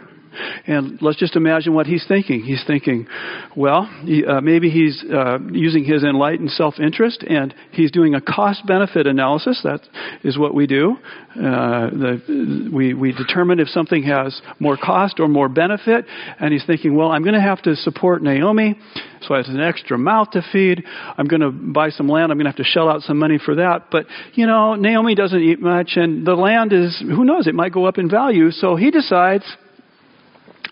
And 0.67 1.01
let's 1.01 1.17
just 1.17 1.35
imagine 1.35 1.73
what 1.73 1.87
he's 1.87 2.05
thinking. 2.07 2.41
He's 2.41 2.63
thinking, 2.65 3.07
well, 3.55 3.85
he, 4.03 4.25
uh, 4.25 4.41
maybe 4.41 4.69
he's 4.69 5.03
uh, 5.11 5.39
using 5.51 5.83
his 5.83 6.03
enlightened 6.03 6.51
self 6.51 6.79
interest 6.79 7.23
and 7.23 7.53
he's 7.71 7.91
doing 7.91 8.15
a 8.15 8.21
cost 8.21 8.65
benefit 8.65 9.07
analysis. 9.07 9.61
That 9.63 9.81
is 10.23 10.37
what 10.37 10.53
we 10.53 10.67
do. 10.67 10.97
Uh, 11.35 11.89
the, 11.89 12.69
we, 12.73 12.93
we 12.93 13.11
determine 13.11 13.59
if 13.59 13.67
something 13.67 14.03
has 14.03 14.41
more 14.59 14.77
cost 14.77 15.19
or 15.19 15.27
more 15.27 15.49
benefit. 15.49 16.05
And 16.39 16.53
he's 16.53 16.65
thinking, 16.65 16.95
well, 16.95 17.11
I'm 17.11 17.23
going 17.23 17.35
to 17.35 17.41
have 17.41 17.61
to 17.63 17.75
support 17.75 18.23
Naomi, 18.23 18.79
so 19.21 19.35
has 19.35 19.49
an 19.49 19.59
extra 19.59 19.97
mouth 19.97 20.31
to 20.31 20.41
feed. 20.51 20.83
I'm 21.17 21.27
going 21.27 21.41
to 21.41 21.51
buy 21.51 21.89
some 21.89 22.07
land. 22.07 22.31
I'm 22.31 22.37
going 22.37 22.45
to 22.45 22.51
have 22.51 22.57
to 22.57 22.63
shell 22.63 22.89
out 22.89 23.01
some 23.01 23.17
money 23.17 23.39
for 23.43 23.55
that. 23.55 23.87
But, 23.91 24.05
you 24.33 24.47
know, 24.47 24.75
Naomi 24.75 25.15
doesn't 25.15 25.41
eat 25.41 25.59
much, 25.59 25.91
and 25.95 26.25
the 26.25 26.35
land 26.35 26.71
is, 26.73 26.97
who 26.99 27.25
knows, 27.25 27.47
it 27.47 27.55
might 27.55 27.73
go 27.73 27.85
up 27.85 27.97
in 27.97 28.09
value. 28.09 28.51
So 28.51 28.75
he 28.75 28.91
decides, 28.91 29.43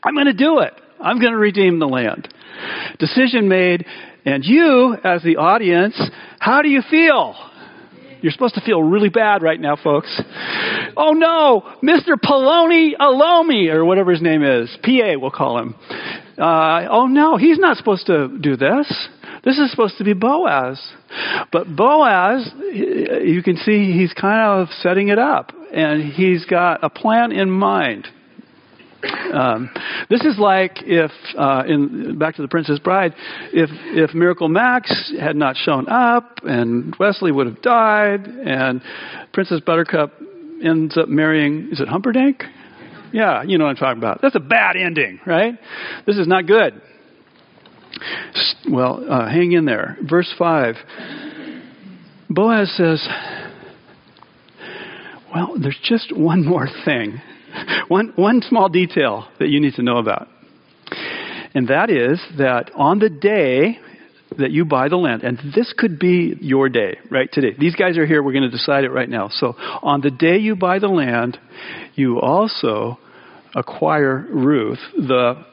I'm 0.04 0.14
going 0.14 0.28
to 0.28 0.34
do 0.34 0.60
it. 0.60 0.74
I'm 1.00 1.20
going 1.20 1.32
to 1.32 1.38
redeem 1.38 1.80
the 1.80 1.88
land. 1.88 2.28
Decision 3.00 3.48
made. 3.48 3.86
And 4.26 4.44
you, 4.46 4.96
as 5.04 5.22
the 5.24 5.38
audience, 5.38 6.00
how 6.40 6.62
do 6.62 6.70
you 6.70 6.82
feel? 6.90 7.36
You're 8.22 8.32
supposed 8.32 8.56
to 8.56 8.62
feel 8.62 8.82
really 8.82 9.10
bad 9.10 9.44
right 9.44 9.60
now, 9.60 9.76
folks. 9.76 10.22
Oh 10.96 11.12
no, 11.12 11.70
Mr. 11.84 12.14
Poloni 12.16 12.92
Alomi, 12.98 13.74
or 13.74 13.84
whatever 13.84 14.12
his 14.12 14.22
name 14.22 14.44
is. 14.44 14.70
PA, 14.82 15.20
we'll 15.20 15.30
call 15.30 15.58
him. 15.58 15.76
Uh, 16.38 16.88
oh 16.90 17.08
no, 17.08 17.36
he's 17.36 17.60
not 17.60 17.76
supposed 17.76 18.06
to 18.06 18.30
do 18.40 18.56
this. 18.56 18.88
This 19.44 19.58
is 19.58 19.70
supposed 19.72 19.98
to 19.98 20.06
be 20.06 20.14
Boaz. 20.14 20.80
But 21.52 21.76
Boaz, 21.76 22.50
you 22.72 23.42
can 23.44 23.58
see 23.58 23.92
he's 23.92 24.14
kind 24.14 24.62
of 24.62 24.70
setting 24.80 25.10
it 25.10 25.20
up. 25.20 25.52
And 25.74 26.02
he's 26.02 26.46
got 26.46 26.82
a 26.82 26.90
plan 26.90 27.34
in 27.34 27.50
mind. 27.50 28.08
Um, 29.34 29.70
this 30.10 30.22
is 30.22 30.38
like 30.38 30.80
if, 30.84 31.12
uh, 31.38 31.64
in 31.68 32.18
back 32.18 32.36
to 32.36 32.42
the 32.42 32.48
Princess 32.48 32.80
Bride, 32.80 33.14
if 33.52 33.70
if 33.72 34.14
Miracle 34.14 34.48
Max 34.48 35.12
had 35.20 35.36
not 35.36 35.56
shown 35.58 35.88
up 35.90 36.40
and 36.44 36.96
Westley 37.00 37.32
would 37.32 37.48
have 37.48 37.62
died 37.62 38.26
and 38.26 38.82
Princess 39.34 39.60
Buttercup 39.66 40.14
ends 40.64 40.98
up 40.98 41.10
marrying 41.10 41.70
is 41.72 41.80
it 41.80 41.88
Humperdinck? 41.88 42.44
Yeah, 43.12 43.44
you 43.44 43.58
know 43.58 43.66
what 43.66 43.72
I'm 43.72 43.76
talking 43.76 44.00
about. 44.00 44.22
That's 44.22 44.36
a 44.36 44.40
bad 44.40 44.76
ending, 44.76 45.20
right? 45.26 45.54
This 46.08 46.18
is 46.18 46.28
not 46.28 46.48
good. 46.48 46.82
Well, 48.70 49.06
uh, 49.08 49.30
hang 49.30 49.52
in 49.52 49.66
there. 49.66 49.98
Verse 50.02 50.34
five. 50.38 50.76
Boaz 52.30 52.74
says, 52.76 53.08
Well, 55.34 55.56
there's 55.62 55.80
just 55.84 56.16
one 56.16 56.44
more 56.46 56.68
thing, 56.86 57.22
one, 57.88 58.14
one 58.16 58.42
small 58.42 58.70
detail 58.70 59.28
that 59.40 59.50
you 59.50 59.60
need 59.60 59.74
to 59.76 59.84
know 59.84 59.98
about. 59.98 60.28
And 61.54 61.68
that 61.68 61.90
is 61.90 62.20
that 62.38 62.72
on 62.76 63.00
the 63.00 63.10
day 63.10 63.80
that 64.38 64.52
you 64.52 64.66
buy 64.66 64.90
the 64.90 64.98
land, 64.98 65.24
and 65.24 65.38
this 65.54 65.74
could 65.78 66.00
be 66.00 66.36
your 66.42 66.70
day, 66.70 66.98
right, 67.12 67.30
today. 67.32 67.56
These 67.58 67.76
guys 67.76 67.98
are 67.98 68.06
here, 68.06 68.24
we're 68.24 68.32
going 68.32 68.44
to 68.44 68.50
decide 68.50 68.84
it 68.84 68.90
right 68.90 69.10
now. 69.10 69.30
So 69.30 69.54
on 69.58 70.02
the 70.02 70.10
day 70.10 70.38
you 70.38 70.56
buy 70.56 70.80
the 70.80 70.88
land, 70.88 71.38
you 71.94 72.20
also 72.20 72.98
acquire 73.56 74.26
Ruth, 74.30 74.80
the 74.96 75.46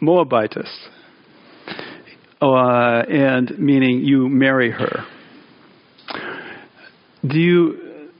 Moabitess. 0.00 0.70
Uh, 2.40 3.02
and 3.10 3.58
meaning 3.58 4.04
you 4.04 4.28
marry 4.28 4.70
her. 4.70 5.04
Do 7.26 7.38
you 7.38 8.10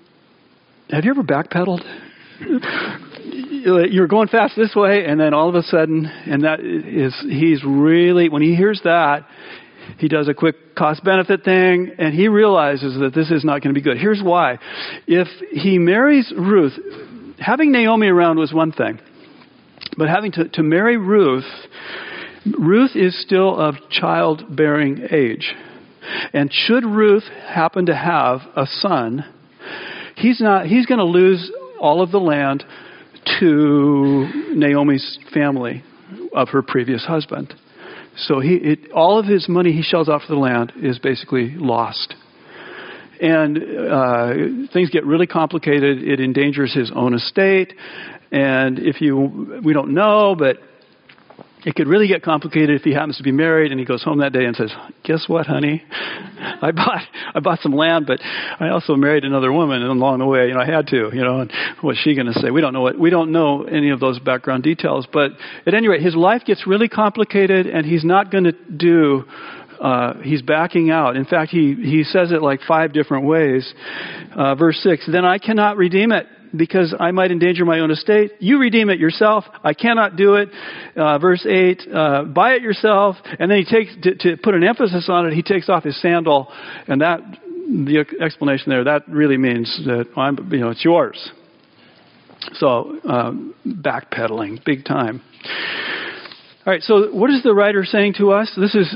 have 0.91 1.05
you 1.05 1.11
ever 1.11 1.23
backpedaled? 1.23 2.08
You're 3.91 4.07
going 4.07 4.29
fast 4.29 4.55
this 4.57 4.75
way, 4.75 5.05
and 5.05 5.19
then 5.21 5.35
all 5.35 5.49
of 5.49 5.55
a 5.55 5.63
sudden, 5.63 6.07
and 6.07 6.45
that 6.45 6.61
is 6.61 7.15
he's 7.21 7.63
really 7.65 8.29
when 8.29 8.43
he 8.43 8.55
hears 8.55 8.81
that, 8.85 9.27
he 9.99 10.09
does 10.09 10.29
a 10.29 10.35
quick 10.35 10.77
cost 10.77 11.03
benefit 11.03 11.45
thing, 11.45 11.93
and 11.99 12.15
he 12.15 12.29
realizes 12.29 12.99
that 13.01 13.15
this 13.15 13.31
is 13.31 13.45
not 13.45 13.63
going 13.63 13.75
to 13.75 13.79
be 13.79 13.83
good. 13.83 13.99
Here's 13.99 14.23
why: 14.23 14.59
if 15.07 15.29
he 15.51 15.79
marries 15.79 16.33
Ruth, 16.37 16.79
having 17.39 17.73
Naomi 17.73 18.07
around 18.07 18.39
was 18.39 18.53
one 18.53 18.73
thing, 18.73 19.01
but 19.97 20.09
having 20.09 20.33
to, 20.33 20.49
to 20.51 20.63
marry 20.63 20.97
Ruth 20.97 21.45
Ruth 22.59 22.95
is 22.95 23.21
still 23.21 23.59
of 23.59 23.75
childbearing 23.91 25.09
age. 25.11 25.55
And 26.33 26.51
should 26.53 26.85
Ruth 26.85 27.25
happen 27.25 27.87
to 27.87 27.95
have 27.95 28.41
a 28.57 28.67
son, 28.67 29.25
he's 30.17 30.41
not 30.41 30.67
he's 30.67 30.87
going 30.87 30.99
to 30.99 31.05
lose 31.05 31.51
all 31.81 32.03
of 32.03 32.11
the 32.11 32.19
land 32.19 32.65
to 33.41 34.53
Naomi's 34.55 35.19
family 35.33 35.83
of 36.33 36.49
her 36.51 36.63
previous 36.63 37.05
husband. 37.05 37.55
So 38.17 38.41
he 38.41 38.55
it, 38.55 38.91
all 38.93 39.19
of 39.19 39.27
his 39.27 39.49
money 39.49 39.73
he 39.73 39.83
shells 39.83 40.09
out 40.09 40.23
for 40.23 40.35
the 40.35 40.41
land 40.41 40.73
is 40.77 40.99
basically 40.99 41.55
lost. 41.57 42.15
And 43.21 43.59
uh, 43.59 44.69
things 44.73 44.91
get 44.91 45.05
really 45.05 45.27
complicated. 45.27 46.03
It 46.03 46.21
endangers 46.21 46.73
his 46.73 46.93
own 46.95 47.15
estate. 47.15 47.75
And 48.31 48.79
if 48.79 49.01
you, 49.01 49.61
we 49.65 49.73
don't 49.73 49.93
know, 49.93 50.37
but 50.39 50.59
it 51.65 51.75
could 51.75 51.89
really 51.89 52.09
get 52.09 52.23
complicated 52.23 52.77
if 52.77 52.83
he 52.83 52.93
happens 52.93 53.17
to 53.17 53.23
be 53.23 53.33
married 53.33 53.71
and 53.73 53.81
he 53.81 53.87
goes 53.87 54.03
home 54.03 54.19
that 54.19 54.33
day 54.33 54.45
and 54.45 54.55
says, 54.55 54.73
"Guess 55.05 55.25
what, 55.29 55.47
honey? 55.47 55.83
I 55.91 56.71
bought 56.71 57.03
I 57.35 57.41
bought 57.41 57.61
some 57.61 57.73
land, 57.73 58.07
but 58.07 58.21
I 58.23 58.69
also 58.69 58.95
married 58.95 59.25
another 59.25 59.53
woman 59.53 59.83
and 59.83 59.91
along 59.91 60.21
the 60.21 60.27
way. 60.27 60.49
You 60.49 60.55
know, 60.55 60.61
I 60.61 60.67
had 60.67 60.87
to. 60.89 61.11
You 61.13 61.23
know, 61.23 61.41
and 61.41 61.53
what's 61.81 61.99
she 61.99 62.15
going 62.15 62.27
to 62.27 62.35
say? 62.35 62.51
We 62.51 62.61
don't 62.61 62.73
know 62.73 62.83
what 62.83 62.99
we 62.99 63.11
don't 63.11 63.33
know 63.33 63.65
any 63.65 63.91
of 63.91 64.01
those 64.01 64.19
background 64.19 64.63
details. 64.63 65.07
But 65.13 65.33
at 65.67 65.75
any 65.75 65.89
rate, 65.89 66.03
his 66.03 66.15
life 66.15 66.43
gets 66.45 66.67
really 66.67 66.89
complicated, 66.89 67.67
and 67.67 67.85
he's 67.85 68.05
not 68.05 68.31
going 68.31 68.45
to 68.45 68.53
do 68.53 69.25
uh, 69.81 70.15
he's 70.23 70.43
backing 70.43 70.91
out. 70.91 71.17
In 71.17 71.25
fact, 71.25 71.51
he, 71.51 71.75
he 71.75 72.03
says 72.03 72.33
it 72.33 72.43
like 72.43 72.61
five 72.67 72.93
different 72.93 73.27
ways. 73.27 73.73
Uh, 74.35 74.55
verse 74.57 74.79
6 74.83 75.09
Then 75.11 75.25
I 75.25 75.39
cannot 75.39 75.77
redeem 75.77 76.13
it 76.13 76.27
because 76.57 76.95
I 76.99 77.11
might 77.11 77.31
endanger 77.31 77.65
my 77.65 77.81
own 77.81 77.91
estate. 77.91 78.33
You 78.39 78.59
redeem 78.59 78.91
it 78.91 78.99
yourself. 78.99 79.45
I 79.63 79.75
cannot 79.75 80.17
do 80.17 80.35
it. 80.35 80.49
Uh, 80.97 81.19
verse 81.19 81.45
8, 81.47 81.83
uh, 81.93 82.25
buy 82.25 82.53
it 82.53 82.63
yourself. 82.63 83.17
And 83.39 83.51
then 83.51 83.59
he 83.59 83.65
takes, 83.65 83.95
to, 84.03 84.15
to, 84.15 84.37
put 84.37 84.55
an 84.55 84.65
emphasis 84.65 85.09
on 85.09 85.27
it, 85.27 85.35
he 85.35 85.43
takes 85.43 85.69
off 85.69 85.85
his 85.85 86.01
sandal. 86.01 86.53
And 86.87 87.01
that, 87.01 87.21
the 87.69 88.05
explanation 88.21 88.71
there, 88.71 88.85
that 88.85 89.09
really 89.09 89.37
means 89.37 89.81
that 89.87 90.07
I'm, 90.17 90.53
you 90.53 90.61
know, 90.61 90.71
it's 90.71 90.85
yours. 90.85 91.31
So, 92.55 92.99
um, 93.05 93.55
backpedaling, 93.67 94.65
big 94.65 94.85
time. 94.85 95.23
All 96.65 96.73
right, 96.73 96.83
so 96.83 97.11
what 97.13 97.31
is 97.31 97.43
the 97.43 97.55
writer 97.55 97.85
saying 97.85 98.15
to 98.19 98.33
us? 98.33 98.51
This 98.57 98.75
is 98.75 98.95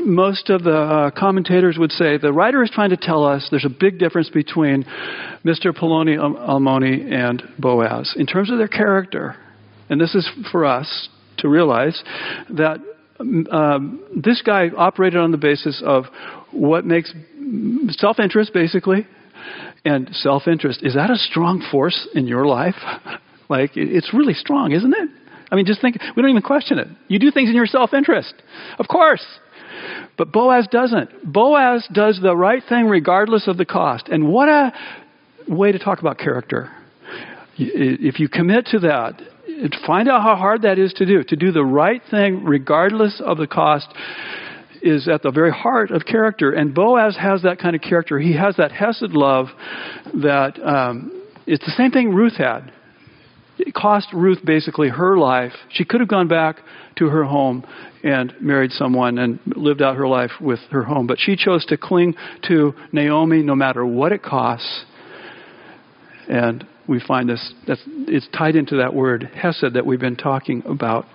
most 0.00 0.50
of 0.50 0.62
the 0.64 0.76
uh, 0.76 1.10
commentators 1.10 1.76
would 1.78 1.92
say 1.92 2.18
the 2.18 2.32
writer 2.32 2.62
is 2.62 2.70
trying 2.70 2.90
to 2.90 2.96
tell 2.96 3.24
us 3.24 3.48
there's 3.50 3.64
a 3.64 3.70
big 3.70 3.98
difference 3.98 4.30
between 4.30 4.84
Mr. 5.44 5.66
Poloni 5.66 6.16
Almoni 6.18 7.12
and 7.12 7.42
Boaz 7.58 8.14
in 8.16 8.26
terms 8.26 8.50
of 8.50 8.58
their 8.58 8.68
character. 8.68 9.36
And 9.88 10.00
this 10.00 10.14
is 10.14 10.28
for 10.52 10.64
us 10.64 11.08
to 11.38 11.48
realize 11.48 12.02
that 12.50 12.78
um, 13.20 14.02
this 14.16 14.42
guy 14.42 14.68
operated 14.76 15.20
on 15.20 15.30
the 15.30 15.38
basis 15.38 15.82
of 15.84 16.04
what 16.52 16.84
makes 16.84 17.12
self 17.90 18.18
interest, 18.18 18.52
basically, 18.52 19.06
and 19.84 20.08
self 20.12 20.46
interest. 20.46 20.80
Is 20.82 20.94
that 20.94 21.10
a 21.10 21.16
strong 21.16 21.66
force 21.70 22.08
in 22.14 22.26
your 22.26 22.46
life? 22.46 22.76
like, 23.48 23.72
it's 23.74 24.12
really 24.12 24.34
strong, 24.34 24.72
isn't 24.72 24.92
it? 24.92 25.08
I 25.50 25.56
mean, 25.56 25.66
just 25.66 25.80
think, 25.80 25.96
we 26.14 26.22
don't 26.22 26.30
even 26.30 26.42
question 26.42 26.78
it. 26.78 26.88
You 27.08 27.18
do 27.18 27.30
things 27.30 27.48
in 27.48 27.56
your 27.56 27.66
self 27.66 27.94
interest. 27.94 28.34
Of 28.78 28.88
course. 28.88 29.24
But 30.16 30.32
Boaz 30.32 30.66
doesn't. 30.70 31.32
Boaz 31.32 31.86
does 31.92 32.18
the 32.22 32.36
right 32.36 32.62
thing 32.68 32.86
regardless 32.86 33.48
of 33.48 33.56
the 33.56 33.64
cost. 33.64 34.08
And 34.08 34.28
what 34.28 34.48
a 34.48 34.72
way 35.48 35.72
to 35.72 35.78
talk 35.78 36.00
about 36.00 36.18
character. 36.18 36.70
If 37.56 38.20
you 38.20 38.28
commit 38.28 38.66
to 38.66 38.78
that, 38.80 39.20
find 39.86 40.08
out 40.08 40.22
how 40.22 40.36
hard 40.36 40.62
that 40.62 40.78
is 40.78 40.92
to 40.94 41.06
do. 41.06 41.24
To 41.24 41.36
do 41.36 41.50
the 41.52 41.64
right 41.64 42.02
thing 42.10 42.44
regardless 42.44 43.20
of 43.24 43.38
the 43.38 43.46
cost 43.46 43.88
is 44.82 45.08
at 45.08 45.22
the 45.22 45.30
very 45.30 45.50
heart 45.50 45.90
of 45.90 46.04
character. 46.04 46.52
And 46.52 46.74
Boaz 46.74 47.16
has 47.20 47.42
that 47.42 47.58
kind 47.58 47.74
of 47.74 47.82
character. 47.82 48.18
He 48.18 48.36
has 48.36 48.56
that 48.56 48.70
Hesed 48.70 49.10
love 49.10 49.48
that 50.14 50.58
um, 50.64 51.24
it's 51.46 51.64
the 51.64 51.72
same 51.72 51.90
thing 51.90 52.10
Ruth 52.10 52.36
had. 52.36 52.72
It 53.58 53.74
cost 53.74 54.08
Ruth 54.12 54.38
basically 54.44 54.88
her 54.88 55.18
life. 55.18 55.52
She 55.70 55.84
could 55.84 56.00
have 56.00 56.08
gone 56.08 56.28
back 56.28 56.60
to 56.96 57.06
her 57.06 57.24
home 57.24 57.64
and 58.02 58.32
married 58.40 58.70
someone 58.72 59.18
and 59.18 59.40
lived 59.46 59.82
out 59.82 59.96
her 59.96 60.06
life 60.06 60.30
with 60.40 60.60
her 60.70 60.84
home. 60.84 61.06
But 61.06 61.18
she 61.18 61.36
chose 61.36 61.64
to 61.66 61.76
cling 61.76 62.14
to 62.46 62.74
Naomi 62.92 63.42
no 63.42 63.54
matter 63.54 63.84
what 63.84 64.12
it 64.12 64.22
costs. 64.22 64.84
And 66.28 66.66
we 66.86 67.00
find 67.00 67.28
this, 67.28 67.52
that's, 67.66 67.82
it's 67.86 68.28
tied 68.36 68.56
into 68.56 68.76
that 68.76 68.94
word, 68.94 69.30
Hesed, 69.34 69.74
that 69.74 69.84
we've 69.84 70.00
been 70.00 70.16
talking 70.16 70.62
about. 70.66 71.06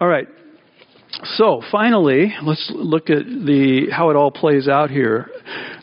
All 0.00 0.08
right. 0.08 0.28
So 1.36 1.62
finally, 1.72 2.34
let's 2.42 2.70
look 2.74 3.10
at 3.10 3.24
the, 3.24 3.88
how 3.90 4.10
it 4.10 4.16
all 4.16 4.30
plays 4.30 4.68
out 4.68 4.90
here. 4.90 5.30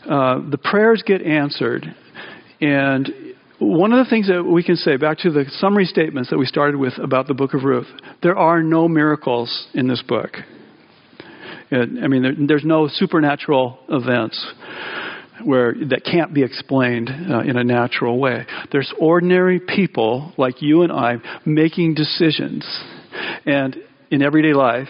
Uh, 0.08 0.40
the 0.48 0.58
prayers 0.58 1.02
get 1.04 1.22
answered. 1.22 1.94
And 2.60 3.12
one 3.58 3.92
of 3.92 4.04
the 4.04 4.10
things 4.10 4.28
that 4.28 4.42
we 4.42 4.62
can 4.62 4.76
say, 4.76 4.96
back 4.96 5.18
to 5.18 5.30
the 5.30 5.44
summary 5.58 5.84
statements 5.84 6.30
that 6.30 6.38
we 6.38 6.46
started 6.46 6.76
with 6.76 6.98
about 6.98 7.28
the 7.28 7.34
book 7.34 7.54
of 7.54 7.64
Ruth, 7.64 7.86
there 8.22 8.36
are 8.36 8.62
no 8.62 8.88
miracles 8.88 9.68
in 9.74 9.86
this 9.86 10.02
book. 10.02 10.36
I 11.70 12.08
mean, 12.08 12.22
there, 12.22 12.34
there's 12.46 12.64
no 12.64 12.88
supernatural 12.88 13.78
events 13.88 14.44
where 15.44 15.74
that 15.90 16.04
can't 16.04 16.32
be 16.32 16.42
explained 16.42 17.10
uh, 17.10 17.40
in 17.40 17.56
a 17.56 17.64
natural 17.64 18.18
way. 18.18 18.46
There's 18.70 18.92
ordinary 19.00 19.60
people 19.60 20.32
like 20.36 20.62
you 20.62 20.82
and 20.82 20.92
I 20.92 21.16
making 21.44 21.94
decisions, 21.94 22.64
and 23.44 23.76
in 24.10 24.22
everyday 24.22 24.52
life, 24.52 24.88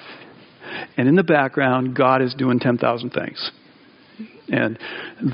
and 0.96 1.08
in 1.08 1.16
the 1.16 1.22
background, 1.22 1.96
God 1.96 2.20
is 2.20 2.34
doing 2.34 2.58
ten 2.58 2.76
thousand 2.76 3.10
things, 3.10 3.50
and 4.48 4.78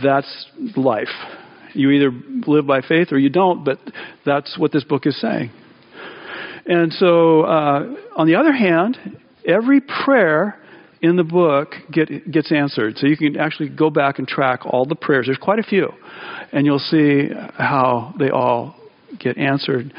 that's 0.02 0.46
life. 0.76 1.08
You 1.74 1.90
either 1.90 2.10
live 2.46 2.66
by 2.66 2.80
faith 2.80 3.12
or 3.12 3.18
you 3.18 3.30
don't, 3.30 3.64
but 3.64 3.78
that's 4.24 4.58
what 4.58 4.72
this 4.72 4.84
book 4.84 5.06
is 5.06 5.20
saying. 5.20 5.50
And 6.66 6.92
so, 6.92 7.42
uh, 7.42 7.96
on 8.16 8.26
the 8.26 8.36
other 8.36 8.52
hand, 8.52 8.96
every 9.46 9.80
prayer 9.80 10.60
in 11.02 11.16
the 11.16 11.24
book 11.24 11.74
get, 11.90 12.30
gets 12.30 12.52
answered. 12.52 12.98
So 12.98 13.06
you 13.06 13.16
can 13.16 13.38
actually 13.38 13.70
go 13.70 13.90
back 13.90 14.18
and 14.18 14.28
track 14.28 14.66
all 14.66 14.84
the 14.84 14.94
prayers. 14.94 15.26
There's 15.26 15.38
quite 15.38 15.58
a 15.58 15.62
few. 15.62 15.88
And 16.52 16.66
you'll 16.66 16.78
see 16.78 17.28
how 17.56 18.14
they 18.18 18.30
all 18.30 18.76
get 19.18 19.38
answered. 19.38 19.92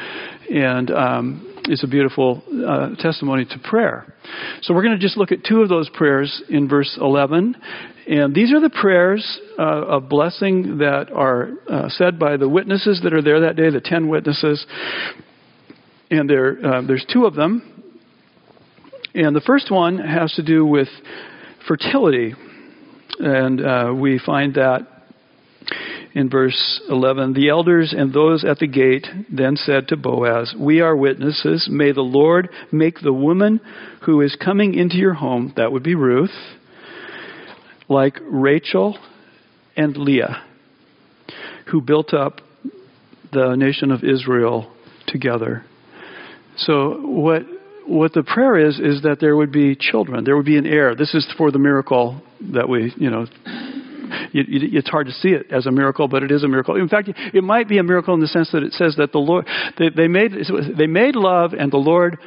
And 0.53 0.91
um, 0.91 1.50
it's 1.65 1.83
a 1.83 1.87
beautiful 1.87 2.41
uh, 2.67 2.95
testimony 2.95 3.45
to 3.45 3.59
prayer. 3.63 4.13
So 4.61 4.73
we're 4.73 4.83
going 4.83 4.97
to 4.97 5.01
just 5.01 5.17
look 5.17 5.31
at 5.31 5.43
two 5.43 5.61
of 5.61 5.69
those 5.69 5.89
prayers 5.89 6.41
in 6.49 6.67
verse 6.67 6.97
11. 6.99 7.55
And 8.07 8.33
these 8.33 8.51
are 8.51 8.59
the 8.59 8.69
prayers 8.69 9.39
uh, 9.59 9.61
of 9.61 10.09
blessing 10.09 10.79
that 10.79 11.11
are 11.13 11.49
uh, 11.69 11.89
said 11.89 12.17
by 12.17 12.37
the 12.37 12.49
witnesses 12.49 13.01
that 13.03 13.13
are 13.13 13.21
there 13.21 13.41
that 13.41 13.55
day, 13.55 13.69
the 13.69 13.81
ten 13.81 14.07
witnesses. 14.07 14.65
And 16.09 16.29
there, 16.29 16.57
uh, 16.65 16.81
there's 16.81 17.05
two 17.11 17.25
of 17.25 17.35
them. 17.35 17.85
And 19.13 19.35
the 19.35 19.41
first 19.41 19.71
one 19.71 19.97
has 19.99 20.33
to 20.33 20.43
do 20.43 20.65
with 20.65 20.87
fertility. 21.67 22.33
And 23.19 23.65
uh, 23.65 23.93
we 23.95 24.19
find 24.25 24.55
that 24.55 24.87
in 26.13 26.29
verse 26.29 26.81
11 26.89 27.33
The 27.33 27.49
elders 27.49 27.93
and 27.97 28.13
those 28.13 28.43
at 28.43 28.59
the 28.59 28.67
gate 28.67 29.07
then 29.29 29.55
said 29.55 29.87
to 29.87 29.97
Boaz, 29.97 30.53
We 30.57 30.81
are 30.81 30.95
witnesses. 30.95 31.67
May 31.71 31.91
the 31.91 32.01
Lord 32.01 32.49
make 32.71 32.99
the 32.99 33.13
woman 33.13 33.59
who 34.05 34.21
is 34.21 34.35
coming 34.43 34.73
into 34.73 34.97
your 34.97 35.13
home, 35.13 35.53
that 35.57 35.71
would 35.71 35.83
be 35.83 35.95
Ruth, 35.95 36.31
like 37.87 38.17
Rachel 38.21 38.97
and 39.75 39.95
Leah, 39.95 40.43
who 41.71 41.81
built 41.81 42.13
up 42.13 42.41
the 43.31 43.55
nation 43.55 43.91
of 43.91 44.03
Israel 44.03 44.71
together. 45.07 45.63
So 46.57 46.99
what 47.01 47.43
what 47.87 48.13
the 48.13 48.23
prayer 48.23 48.57
is 48.57 48.79
is 48.79 49.01
that 49.01 49.17
there 49.19 49.35
would 49.35 49.51
be 49.51 49.75
children, 49.75 50.23
there 50.23 50.37
would 50.37 50.45
be 50.45 50.57
an 50.57 50.65
heir. 50.65 50.95
This 50.95 51.13
is 51.13 51.27
for 51.37 51.51
the 51.51 51.59
miracle 51.59 52.21
that 52.53 52.69
we, 52.69 52.93
you 52.95 53.09
know, 53.09 53.25
you, 54.31 54.43
you, 54.47 54.77
it's 54.79 54.89
hard 54.89 55.07
to 55.07 55.13
see 55.13 55.29
it 55.29 55.51
as 55.51 55.65
a 55.65 55.71
miracle, 55.71 56.07
but 56.07 56.23
it 56.23 56.31
is 56.31 56.43
a 56.43 56.47
miracle. 56.47 56.75
In 56.75 56.89
fact, 56.89 57.09
it 57.09 57.43
might 57.43 57.67
be 57.67 57.77
a 57.77 57.83
miracle 57.83 58.13
in 58.13 58.19
the 58.19 58.27
sense 58.27 58.51
that 58.51 58.63
it 58.63 58.73
says 58.73 58.95
that 58.97 59.11
the 59.11 59.19
Lord 59.19 59.47
they, 59.77 59.89
they 59.89 60.07
made 60.07 60.31
they 60.77 60.87
made 60.87 61.15
love, 61.15 61.53
and 61.53 61.71
the 61.71 61.77
Lord 61.77 62.17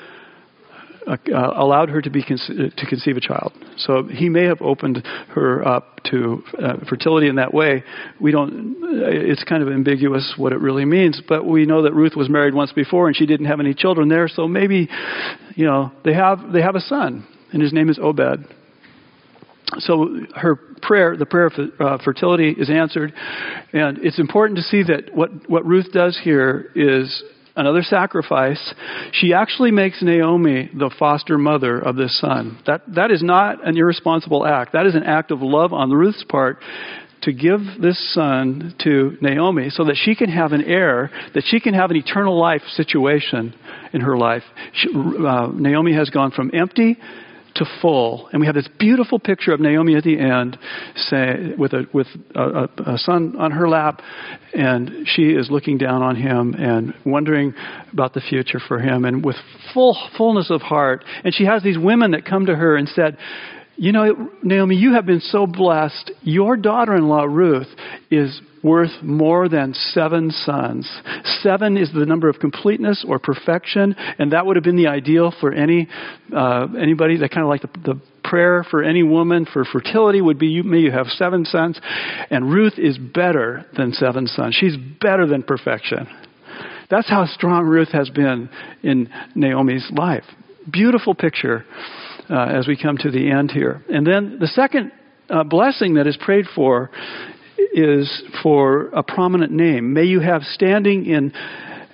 uh, 1.06 1.16
uh, 1.32 1.52
allowed 1.56 1.90
her 1.90 2.00
to 2.00 2.10
be 2.10 2.22
conce- 2.22 2.74
to 2.76 2.86
conceive 2.86 3.16
a 3.16 3.20
child. 3.20 3.52
So 3.76 4.04
he 4.04 4.28
may 4.28 4.44
have 4.44 4.62
opened 4.62 5.06
her 5.34 5.66
up 5.66 6.00
to 6.10 6.42
uh, 6.62 6.76
fertility 6.88 7.28
in 7.28 7.36
that 7.36 7.52
way. 7.52 7.84
We 8.20 8.30
don't. 8.30 8.82
Uh, 8.82 9.06
it's 9.06 9.44
kind 9.44 9.62
of 9.62 9.68
ambiguous 9.68 10.34
what 10.36 10.52
it 10.52 10.60
really 10.60 10.84
means, 10.84 11.20
but 11.28 11.44
we 11.44 11.66
know 11.66 11.82
that 11.82 11.92
Ruth 11.92 12.16
was 12.16 12.30
married 12.30 12.54
once 12.54 12.72
before 12.72 13.06
and 13.06 13.16
she 13.16 13.26
didn't 13.26 13.46
have 13.46 13.60
any 13.60 13.74
children 13.74 14.08
there. 14.08 14.28
So 14.28 14.48
maybe, 14.48 14.88
you 15.54 15.66
know, 15.66 15.92
they 16.04 16.14
have 16.14 16.52
they 16.52 16.62
have 16.62 16.74
a 16.74 16.80
son, 16.80 17.26
and 17.52 17.60
his 17.60 17.72
name 17.72 17.90
is 17.90 17.98
Obed. 18.00 18.46
So 19.78 20.08
her 20.36 20.56
prayer, 20.82 21.16
the 21.16 21.26
prayer 21.26 21.46
of 21.46 21.52
uh, 21.78 21.98
fertility, 22.04 22.50
is 22.50 22.70
answered, 22.70 23.12
and 23.72 23.98
it's 23.98 24.18
important 24.18 24.58
to 24.58 24.62
see 24.62 24.82
that 24.84 25.14
what 25.14 25.30
what 25.48 25.64
Ruth 25.66 25.92
does 25.92 26.18
here 26.22 26.70
is 26.74 27.22
another 27.56 27.82
sacrifice, 27.82 28.74
she 29.12 29.32
actually 29.32 29.70
makes 29.70 30.02
Naomi 30.02 30.70
the 30.74 30.92
foster 30.98 31.38
mother 31.38 31.78
of 31.78 31.96
this 31.96 32.18
son. 32.20 32.58
That, 32.66 32.82
that 32.94 33.10
is 33.10 33.22
not 33.22 33.66
an 33.66 33.76
irresponsible 33.76 34.44
act. 34.46 34.72
That 34.72 34.86
is 34.86 34.94
an 34.94 35.04
act 35.04 35.30
of 35.30 35.40
love 35.40 35.72
on 35.72 35.90
Ruth's 35.90 36.24
part 36.28 36.58
to 37.22 37.32
give 37.32 37.60
this 37.80 38.12
son 38.12 38.74
to 38.80 39.16
Naomi 39.20 39.70
so 39.70 39.84
that 39.84 39.96
she 39.96 40.14
can 40.14 40.28
have 40.28 40.52
an 40.52 40.62
heir, 40.62 41.10
that 41.34 41.44
she 41.46 41.58
can 41.58 41.74
have 41.74 41.90
an 41.90 41.96
eternal 41.96 42.38
life 42.38 42.62
situation 42.72 43.54
in 43.92 44.02
her 44.02 44.16
life. 44.16 44.42
She, 44.74 44.88
uh, 44.92 45.48
Naomi 45.54 45.94
has 45.94 46.10
gone 46.10 46.32
from 46.32 46.50
empty 46.52 46.98
to 47.56 47.64
full. 47.80 48.28
And 48.32 48.40
we 48.40 48.46
have 48.46 48.54
this 48.54 48.68
beautiful 48.78 49.18
picture 49.18 49.52
of 49.52 49.60
Naomi 49.60 49.96
at 49.96 50.04
the 50.04 50.18
end, 50.18 50.58
say, 50.96 51.54
with 51.56 51.72
a 51.72 51.86
with 51.92 52.08
a, 52.34 52.68
a, 52.86 52.98
son 52.98 53.36
on 53.38 53.52
her 53.52 53.68
lap, 53.68 54.00
and 54.52 55.06
she 55.06 55.22
is 55.22 55.50
looking 55.50 55.78
down 55.78 56.02
on 56.02 56.16
him 56.16 56.54
and 56.54 56.94
wondering 57.04 57.54
about 57.92 58.14
the 58.14 58.20
future 58.20 58.60
for 58.66 58.78
him, 58.78 59.04
and 59.04 59.24
with 59.24 59.36
full 59.72 59.96
fullness 60.16 60.50
of 60.50 60.62
heart. 60.62 61.04
And 61.22 61.34
she 61.34 61.44
has 61.44 61.62
these 61.62 61.78
women 61.78 62.12
that 62.12 62.24
come 62.24 62.46
to 62.46 62.54
her 62.54 62.76
and 62.76 62.88
said. 62.88 63.18
You 63.76 63.92
know, 63.92 64.30
Naomi, 64.42 64.76
you 64.76 64.94
have 64.94 65.06
been 65.06 65.20
so 65.20 65.46
blessed. 65.46 66.12
Your 66.22 66.56
daughter 66.56 66.94
in 66.94 67.08
law, 67.08 67.24
Ruth, 67.24 67.68
is 68.10 68.40
worth 68.62 69.02
more 69.02 69.48
than 69.48 69.74
seven 69.74 70.30
sons. 70.30 70.88
Seven 71.42 71.76
is 71.76 71.92
the 71.92 72.06
number 72.06 72.28
of 72.28 72.38
completeness 72.38 73.04
or 73.06 73.18
perfection, 73.18 73.94
and 74.18 74.32
that 74.32 74.46
would 74.46 74.56
have 74.56 74.64
been 74.64 74.76
the 74.76 74.86
ideal 74.86 75.34
for 75.40 75.52
any 75.52 75.88
uh, 76.34 76.68
anybody 76.80 77.18
that 77.18 77.30
kind 77.30 77.42
of 77.42 77.48
like 77.48 77.62
the, 77.62 77.92
the 77.92 78.00
prayer 78.22 78.64
for 78.70 78.82
any 78.82 79.02
woman 79.02 79.46
for 79.52 79.64
fertility 79.64 80.20
would 80.20 80.38
be 80.38 80.46
you, 80.46 80.62
may 80.62 80.78
you 80.78 80.90
have 80.90 81.06
seven 81.08 81.44
sons, 81.44 81.78
and 82.30 82.50
Ruth 82.50 82.78
is 82.78 82.96
better 82.96 83.66
than 83.76 83.92
seven 83.92 84.26
sons. 84.26 84.56
She's 84.58 84.76
better 85.00 85.26
than 85.26 85.42
perfection. 85.42 86.06
That's 86.90 87.08
how 87.08 87.26
strong 87.26 87.66
Ruth 87.66 87.92
has 87.92 88.08
been 88.08 88.48
in 88.82 89.10
Naomi's 89.34 89.86
life. 89.92 90.24
Beautiful 90.70 91.14
picture 91.14 91.64
uh, 92.30 92.46
as 92.46 92.66
we 92.66 92.76
come 92.76 92.96
to 92.98 93.10
the 93.10 93.30
end 93.30 93.50
here. 93.50 93.82
And 93.88 94.06
then 94.06 94.38
the 94.40 94.46
second 94.46 94.92
uh, 95.28 95.44
blessing 95.44 95.94
that 95.94 96.06
is 96.06 96.16
prayed 96.16 96.46
for 96.54 96.90
is 97.72 98.22
for 98.42 98.86
a 98.88 99.02
prominent 99.02 99.52
name. 99.52 99.92
May 99.92 100.04
you 100.04 100.20
have 100.20 100.42
standing 100.42 101.06
in 101.06 101.32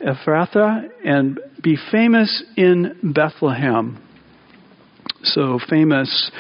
Ephrathah 0.01 0.89
and 1.05 1.41
be 1.63 1.77
famous 1.91 2.43
in 2.57 3.13
Bethlehem. 3.15 4.03
So 5.23 5.59
famous 5.69 6.31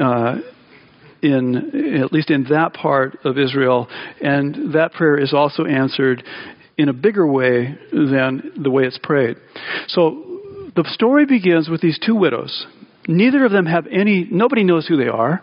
uh, 0.00 0.36
in 1.22 2.00
at 2.02 2.12
least 2.12 2.30
in 2.30 2.44
that 2.44 2.74
part 2.74 3.18
of 3.24 3.38
Israel, 3.38 3.88
and 4.20 4.74
that 4.74 4.92
prayer 4.92 5.18
is 5.18 5.32
also 5.32 5.64
answered 5.64 6.22
in 6.76 6.88
a 6.88 6.92
bigger 6.92 7.26
way 7.26 7.76
than 7.92 8.52
the 8.62 8.70
way 8.70 8.84
it's 8.84 8.98
prayed. 9.02 9.36
So 9.88 10.70
the 10.76 10.84
story 10.92 11.26
begins 11.26 11.68
with 11.68 11.80
these 11.80 11.98
two 11.98 12.14
widows. 12.14 12.66
Neither 13.08 13.44
of 13.46 13.52
them 13.52 13.66
have 13.66 13.86
any. 13.86 14.28
Nobody 14.30 14.62
knows 14.62 14.86
who 14.86 14.96
they 14.96 15.08
are. 15.08 15.42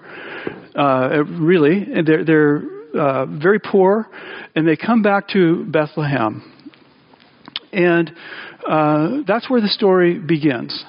Uh, 0.76 1.24
really, 1.24 1.86
they're, 2.06 2.24
they're 2.24 2.64
uh, 2.98 3.26
very 3.26 3.60
poor, 3.60 4.08
and 4.56 4.68
they 4.68 4.76
come 4.76 5.02
back 5.02 5.28
to 5.30 5.66
Bethlehem. 5.66 6.44
And 7.74 8.14
uh, 8.68 9.22
that's 9.28 9.50
where 9.50 9.62
the 9.62 9.68
story 9.68 10.20
begins. 10.20 10.86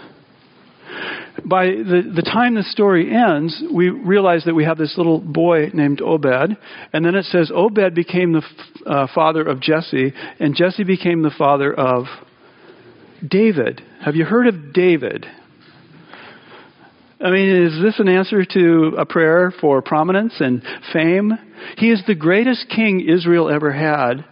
By 1.45 1.67
the, 1.67 2.13
the 2.15 2.23
time 2.23 2.55
the 2.55 2.63
story 2.63 3.13
ends, 3.15 3.63
we 3.73 3.89
realize 3.89 4.45
that 4.45 4.55
we 4.55 4.65
have 4.65 4.79
this 4.79 4.95
little 4.97 5.21
boy 5.21 5.71
named 5.73 6.01
Obed, 6.01 6.57
and 6.93 7.05
then 7.05 7.15
it 7.15 7.25
says 7.27 7.51
Obed 7.55 7.95
became 7.95 8.33
the 8.33 8.43
f- 8.43 8.83
uh, 8.87 9.07
father 9.15 9.43
of 9.43 9.61
Jesse, 9.61 10.13
and 10.41 10.55
Jesse 10.55 10.85
became 10.85 11.23
the 11.23 11.35
father 11.37 11.73
of 11.73 12.05
David. 13.27 13.83
Have 14.05 14.17
you 14.17 14.25
heard 14.25 14.47
of 14.47 14.73
David? 14.73 15.27
I 17.19 17.31
mean, 17.31 17.49
is 17.49 17.83
this 17.83 17.99
an 17.99 18.09
answer 18.09 18.45
to 18.45 18.97
a 18.99 19.07
prayer 19.07 19.53
for 19.61 19.81
prominence 19.81 20.35
and 20.39 20.63
fame? 20.93 21.33
He 21.79 21.91
is 21.91 22.03
the 22.07 22.15
greatest 22.15 22.69
king 22.69 23.01
Israel 23.09 23.49
ever 23.49 23.73
had, 23.73 24.25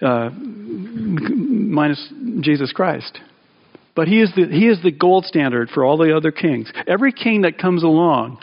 uh, 0.00 0.30
minus 0.30 2.12
Jesus 2.40 2.72
Christ. 2.72 3.18
But 3.96 4.06
he 4.06 4.20
is, 4.20 4.30
the, 4.36 4.46
he 4.46 4.68
is 4.68 4.80
the 4.82 4.92
gold 4.92 5.24
standard 5.24 5.70
for 5.70 5.84
all 5.84 5.96
the 5.96 6.16
other 6.16 6.30
kings. 6.30 6.70
Every 6.86 7.12
king 7.12 7.42
that 7.42 7.58
comes 7.58 7.82
along 7.82 8.38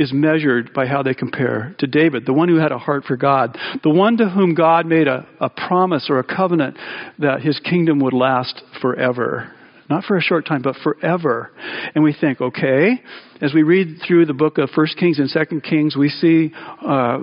is 0.00 0.12
measured 0.12 0.72
by 0.72 0.86
how 0.86 1.02
they 1.02 1.14
compare 1.14 1.76
to 1.78 1.86
David, 1.86 2.24
the 2.24 2.32
one 2.32 2.48
who 2.48 2.56
had 2.56 2.72
a 2.72 2.78
heart 2.78 3.04
for 3.04 3.16
God, 3.16 3.56
the 3.84 3.90
one 3.90 4.16
to 4.16 4.28
whom 4.28 4.54
God 4.54 4.86
made 4.86 5.06
a, 5.06 5.26
a 5.38 5.50
promise 5.50 6.08
or 6.08 6.18
a 6.18 6.24
covenant 6.24 6.78
that 7.18 7.42
his 7.42 7.60
kingdom 7.60 8.00
would 8.00 8.14
last 8.14 8.62
forever. 8.80 9.52
Not 9.90 10.04
for 10.04 10.16
a 10.16 10.20
short 10.20 10.46
time, 10.46 10.62
but 10.62 10.76
forever. 10.76 11.50
And 11.96 12.04
we 12.04 12.14
think, 12.18 12.40
okay, 12.40 13.02
as 13.40 13.52
we 13.52 13.64
read 13.64 13.98
through 14.06 14.26
the 14.26 14.34
book 14.34 14.56
of 14.58 14.70
First 14.70 14.96
Kings 14.96 15.18
and 15.18 15.28
Second 15.28 15.64
Kings, 15.64 15.96
we 15.96 16.08
see 16.08 16.52
uh, 16.86 17.18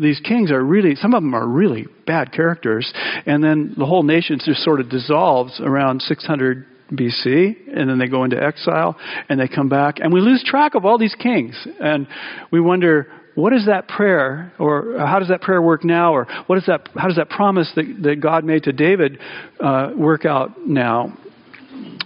these 0.00 0.20
kings 0.20 0.52
are 0.52 0.62
really, 0.62 0.94
some 0.94 1.14
of 1.14 1.22
them 1.22 1.34
are 1.34 1.46
really 1.46 1.88
bad 2.06 2.32
characters. 2.32 2.90
And 3.26 3.42
then 3.42 3.74
the 3.76 3.86
whole 3.86 4.04
nation 4.04 4.38
just 4.42 4.62
sort 4.62 4.80
of 4.80 4.88
dissolves 4.88 5.60
around 5.60 6.00
600 6.02 6.64
BC, 6.92 7.56
and 7.76 7.90
then 7.90 7.98
they 7.98 8.06
go 8.06 8.22
into 8.22 8.40
exile, 8.40 8.96
and 9.28 9.40
they 9.40 9.48
come 9.48 9.68
back, 9.68 9.98
and 10.00 10.12
we 10.12 10.20
lose 10.20 10.44
track 10.44 10.76
of 10.76 10.84
all 10.84 10.96
these 10.96 11.14
kings. 11.16 11.56
And 11.80 12.06
we 12.52 12.60
wonder, 12.60 13.08
what 13.34 13.52
is 13.52 13.66
that 13.66 13.88
prayer, 13.88 14.52
or 14.60 14.96
how 14.98 15.18
does 15.18 15.28
that 15.28 15.40
prayer 15.40 15.62
work 15.62 15.84
now, 15.84 16.14
or 16.14 16.26
what 16.46 16.58
is 16.58 16.66
that, 16.66 16.88
how 16.96 17.08
does 17.08 17.16
that 17.16 17.30
promise 17.30 17.70
that, 17.74 18.00
that 18.02 18.20
God 18.20 18.44
made 18.44 18.64
to 18.64 18.72
David 18.72 19.18
uh, 19.58 19.90
work 19.96 20.24
out 20.24 20.66
now? 20.66 21.16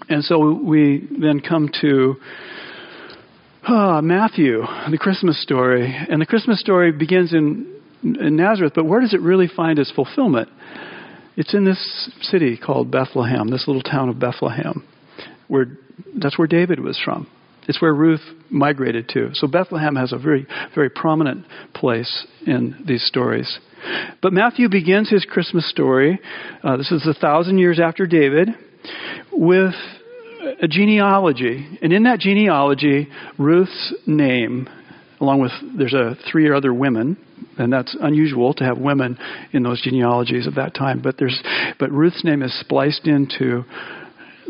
And 0.08 0.22
so 0.24 0.52
we 0.52 1.08
then 1.20 1.40
come 1.40 1.70
to 1.80 2.16
uh, 3.66 4.00
Matthew, 4.02 4.62
the 4.90 4.98
Christmas 4.98 5.42
story. 5.42 5.94
And 6.10 6.20
the 6.20 6.26
Christmas 6.26 6.60
story 6.60 6.92
begins 6.92 7.32
in, 7.32 7.80
in 8.02 8.36
Nazareth, 8.36 8.72
but 8.74 8.84
where 8.84 9.00
does 9.00 9.14
it 9.14 9.20
really 9.20 9.48
find 9.48 9.78
its 9.78 9.90
fulfillment? 9.90 10.48
It's 11.36 11.54
in 11.54 11.64
this 11.64 12.10
city 12.22 12.56
called 12.56 12.90
Bethlehem, 12.90 13.48
this 13.48 13.66
little 13.66 13.82
town 13.82 14.08
of 14.08 14.20
Bethlehem, 14.20 14.86
where 15.48 15.78
that's 16.16 16.38
where 16.38 16.46
David 16.46 16.80
was 16.80 17.00
from. 17.02 17.26
It's 17.66 17.80
where 17.80 17.94
Ruth 17.94 18.20
migrated 18.50 19.08
to. 19.10 19.30
So 19.32 19.46
Bethlehem 19.46 19.96
has 19.96 20.12
a 20.12 20.18
very, 20.18 20.46
very 20.74 20.90
prominent 20.90 21.46
place 21.72 22.26
in 22.46 22.84
these 22.86 23.04
stories. 23.04 23.58
But 24.20 24.32
Matthew 24.32 24.68
begins 24.68 25.08
his 25.08 25.24
Christmas 25.24 25.68
story. 25.70 26.20
Uh, 26.62 26.76
this 26.76 26.92
is 26.92 27.06
a 27.06 27.14
thousand 27.14 27.58
years 27.58 27.80
after 27.80 28.06
David 28.06 28.50
with 29.32 29.74
a 30.60 30.68
genealogy. 30.68 31.78
And 31.82 31.92
in 31.92 32.04
that 32.04 32.20
genealogy, 32.20 33.08
Ruth's 33.38 33.94
name, 34.06 34.68
along 35.20 35.40
with 35.40 35.52
there's 35.76 35.94
a 35.94 36.16
three 36.30 36.50
other 36.52 36.72
women, 36.72 37.16
and 37.58 37.72
that's 37.72 37.96
unusual 38.00 38.54
to 38.54 38.64
have 38.64 38.78
women 38.78 39.18
in 39.52 39.62
those 39.62 39.80
genealogies 39.82 40.46
of 40.46 40.54
that 40.56 40.74
time. 40.74 41.00
But 41.02 41.16
there's 41.18 41.42
but 41.78 41.90
Ruth's 41.90 42.24
name 42.24 42.42
is 42.42 42.58
spliced 42.60 43.06
into 43.06 43.64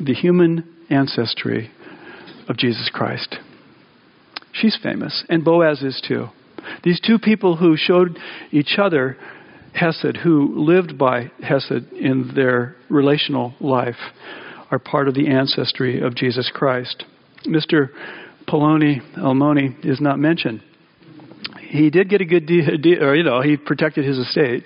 the 0.03 0.14
human 0.14 0.64
ancestry 0.90 1.70
of 2.49 2.57
Jesus 2.57 2.90
Christ. 2.92 3.37
She's 4.53 4.79
famous, 4.83 5.25
and 5.29 5.44
Boaz 5.44 5.83
is 5.83 6.03
too. 6.07 6.29
These 6.83 7.01
two 7.01 7.18
people 7.18 7.57
who 7.57 7.77
showed 7.77 8.18
each 8.51 8.79
other 8.79 9.16
Hesed, 9.75 10.19
who 10.23 10.55
lived 10.65 10.97
by 10.97 11.31
Hesed 11.43 11.93
in 11.93 12.33
their 12.35 12.77
relational 12.89 13.55
life, 13.61 13.97
are 14.71 14.79
part 14.79 15.09
of 15.09 15.15
the 15.15 15.29
ancestry 15.29 16.01
of 16.01 16.15
Jesus 16.15 16.51
Christ. 16.53 17.05
Mr. 17.47 17.89
Poloni 18.49 19.01
Almoni 19.19 19.85
is 19.85 20.01
not 20.01 20.19
mentioned. 20.19 20.63
He 21.61 21.91
did 21.91 22.09
get 22.09 22.21
a 22.21 22.25
good 22.25 22.47
deal, 22.47 22.65
de- 22.81 22.99
or 23.01 23.15
you 23.17 23.25
know, 23.25 23.41
he 23.41 23.57
protected 23.57 24.05
his 24.05 24.19
estate. 24.19 24.65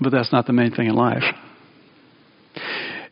but 0.00 0.10
that's 0.10 0.32
not 0.32 0.46
the 0.46 0.52
main 0.52 0.72
thing 0.72 0.88
in 0.88 0.94
life. 0.94 1.22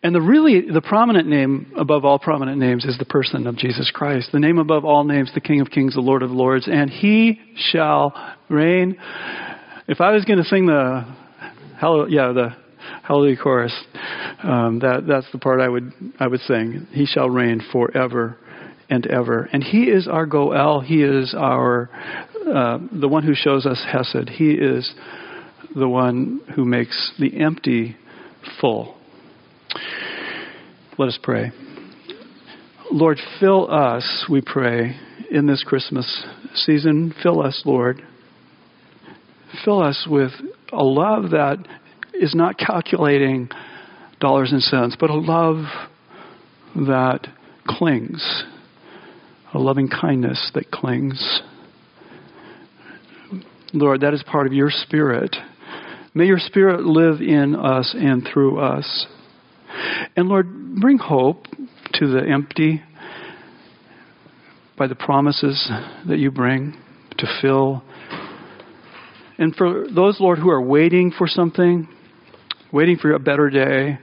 And 0.02 0.14
the 0.14 0.20
really, 0.20 0.70
the 0.70 0.82
prominent 0.82 1.28
name 1.28 1.72
above 1.78 2.04
all 2.04 2.18
prominent 2.18 2.58
names 2.58 2.84
is 2.84 2.98
the 2.98 3.06
person 3.06 3.46
of 3.46 3.56
Jesus 3.56 3.90
Christ. 3.90 4.30
The 4.32 4.38
name 4.38 4.58
above 4.58 4.84
all 4.84 5.04
names, 5.04 5.30
the 5.34 5.40
King 5.40 5.62
of 5.62 5.70
Kings, 5.70 5.94
the 5.94 6.02
Lord 6.02 6.22
of 6.22 6.30
Lords, 6.30 6.68
and 6.70 6.90
He 6.90 7.40
shall 7.56 8.12
reign. 8.50 8.98
If 9.86 10.00
I 10.00 10.12
was 10.12 10.24
going 10.24 10.38
to 10.38 10.44
sing 10.44 10.64
the, 10.64 11.04
yeah, 12.08 12.32
the 12.32 12.56
Hallelujah 13.02 13.36
chorus, 13.36 13.84
um, 14.42 14.78
that 14.78 15.04
that's 15.06 15.30
the 15.30 15.38
part 15.38 15.60
I 15.60 15.68
would 15.68 15.92
I 16.18 16.26
would 16.26 16.40
sing. 16.40 16.86
He 16.90 17.04
shall 17.04 17.28
reign 17.28 17.60
forever 17.70 18.38
and 18.88 19.06
ever, 19.06 19.48
and 19.52 19.62
He 19.62 19.84
is 19.84 20.08
our 20.08 20.24
Goel. 20.24 20.80
He 20.80 21.02
is 21.02 21.34
our 21.36 21.90
uh, 22.50 22.78
the 22.92 23.08
one 23.08 23.24
who 23.24 23.34
shows 23.34 23.66
us 23.66 23.84
Hesed. 23.86 24.30
He 24.30 24.52
is 24.52 24.90
the 25.76 25.88
one 25.88 26.40
who 26.56 26.64
makes 26.64 27.12
the 27.18 27.38
empty 27.38 27.96
full. 28.62 28.96
Let 30.96 31.08
us 31.08 31.18
pray. 31.22 31.52
Lord, 32.90 33.18
fill 33.38 33.70
us, 33.70 34.24
we 34.30 34.40
pray, 34.40 34.96
in 35.30 35.46
this 35.46 35.62
Christmas 35.62 36.24
season. 36.54 37.14
Fill 37.22 37.42
us, 37.42 37.62
Lord. 37.66 38.02
Fill 39.64 39.82
us 39.82 40.06
with 40.08 40.32
a 40.72 40.82
love 40.82 41.30
that 41.30 41.58
is 42.14 42.34
not 42.34 42.58
calculating 42.58 43.48
dollars 44.20 44.52
and 44.52 44.62
cents, 44.62 44.96
but 44.98 45.10
a 45.10 45.14
love 45.14 45.64
that 46.74 47.26
clings, 47.66 48.44
a 49.52 49.58
loving 49.58 49.88
kindness 49.88 50.50
that 50.54 50.70
clings. 50.70 51.42
Lord, 53.72 54.00
that 54.02 54.14
is 54.14 54.22
part 54.22 54.46
of 54.46 54.52
your 54.52 54.70
spirit. 54.70 55.36
May 56.14 56.26
your 56.26 56.38
spirit 56.38 56.84
live 56.84 57.20
in 57.20 57.56
us 57.56 57.94
and 57.98 58.26
through 58.32 58.60
us. 58.60 59.06
And 60.16 60.28
Lord, 60.28 60.76
bring 60.80 60.98
hope 60.98 61.46
to 61.94 62.06
the 62.06 62.22
empty 62.24 62.82
by 64.76 64.86
the 64.86 64.94
promises 64.94 65.70
that 66.08 66.18
you 66.18 66.30
bring 66.30 66.74
to 67.18 67.26
fill. 67.40 67.82
And 69.38 69.54
for 69.54 69.86
those, 69.88 70.20
Lord, 70.20 70.38
who 70.38 70.50
are 70.50 70.62
waiting 70.62 71.12
for 71.16 71.26
something, 71.26 71.88
waiting 72.72 72.96
for 72.96 73.12
a 73.12 73.18
better 73.18 73.50
day, 73.50 73.98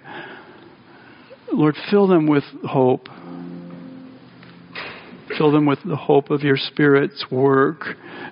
Lord, 1.51 1.75
fill 1.89 2.07
them 2.07 2.27
with 2.27 2.43
hope. 2.67 3.07
Fill 5.37 5.51
them 5.51 5.65
with 5.65 5.79
the 5.85 5.95
hope 5.95 6.29
of 6.29 6.41
your 6.41 6.57
Spirit's 6.57 7.25
work, 7.31 7.85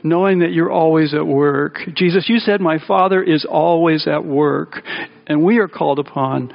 knowing 0.03 0.39
that 0.39 0.51
you're 0.51 0.71
always 0.71 1.13
at 1.13 1.25
work. 1.25 1.77
Jesus, 1.95 2.27
you 2.27 2.39
said, 2.39 2.59
My 2.59 2.77
Father 2.85 3.23
is 3.23 3.45
always 3.49 4.07
at 4.07 4.25
work, 4.25 4.81
and 5.27 5.43
we 5.43 5.57
are 5.59 5.67
called 5.67 5.99
upon 5.99 6.49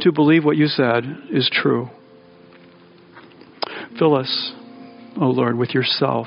to 0.00 0.12
believe 0.12 0.44
what 0.44 0.56
you 0.56 0.66
said 0.66 1.04
is 1.30 1.50
true. 1.52 1.88
Fill 3.98 4.14
us, 4.14 4.52
O 5.16 5.24
oh 5.24 5.30
Lord, 5.30 5.56
with 5.56 5.70
yourself. 5.70 6.26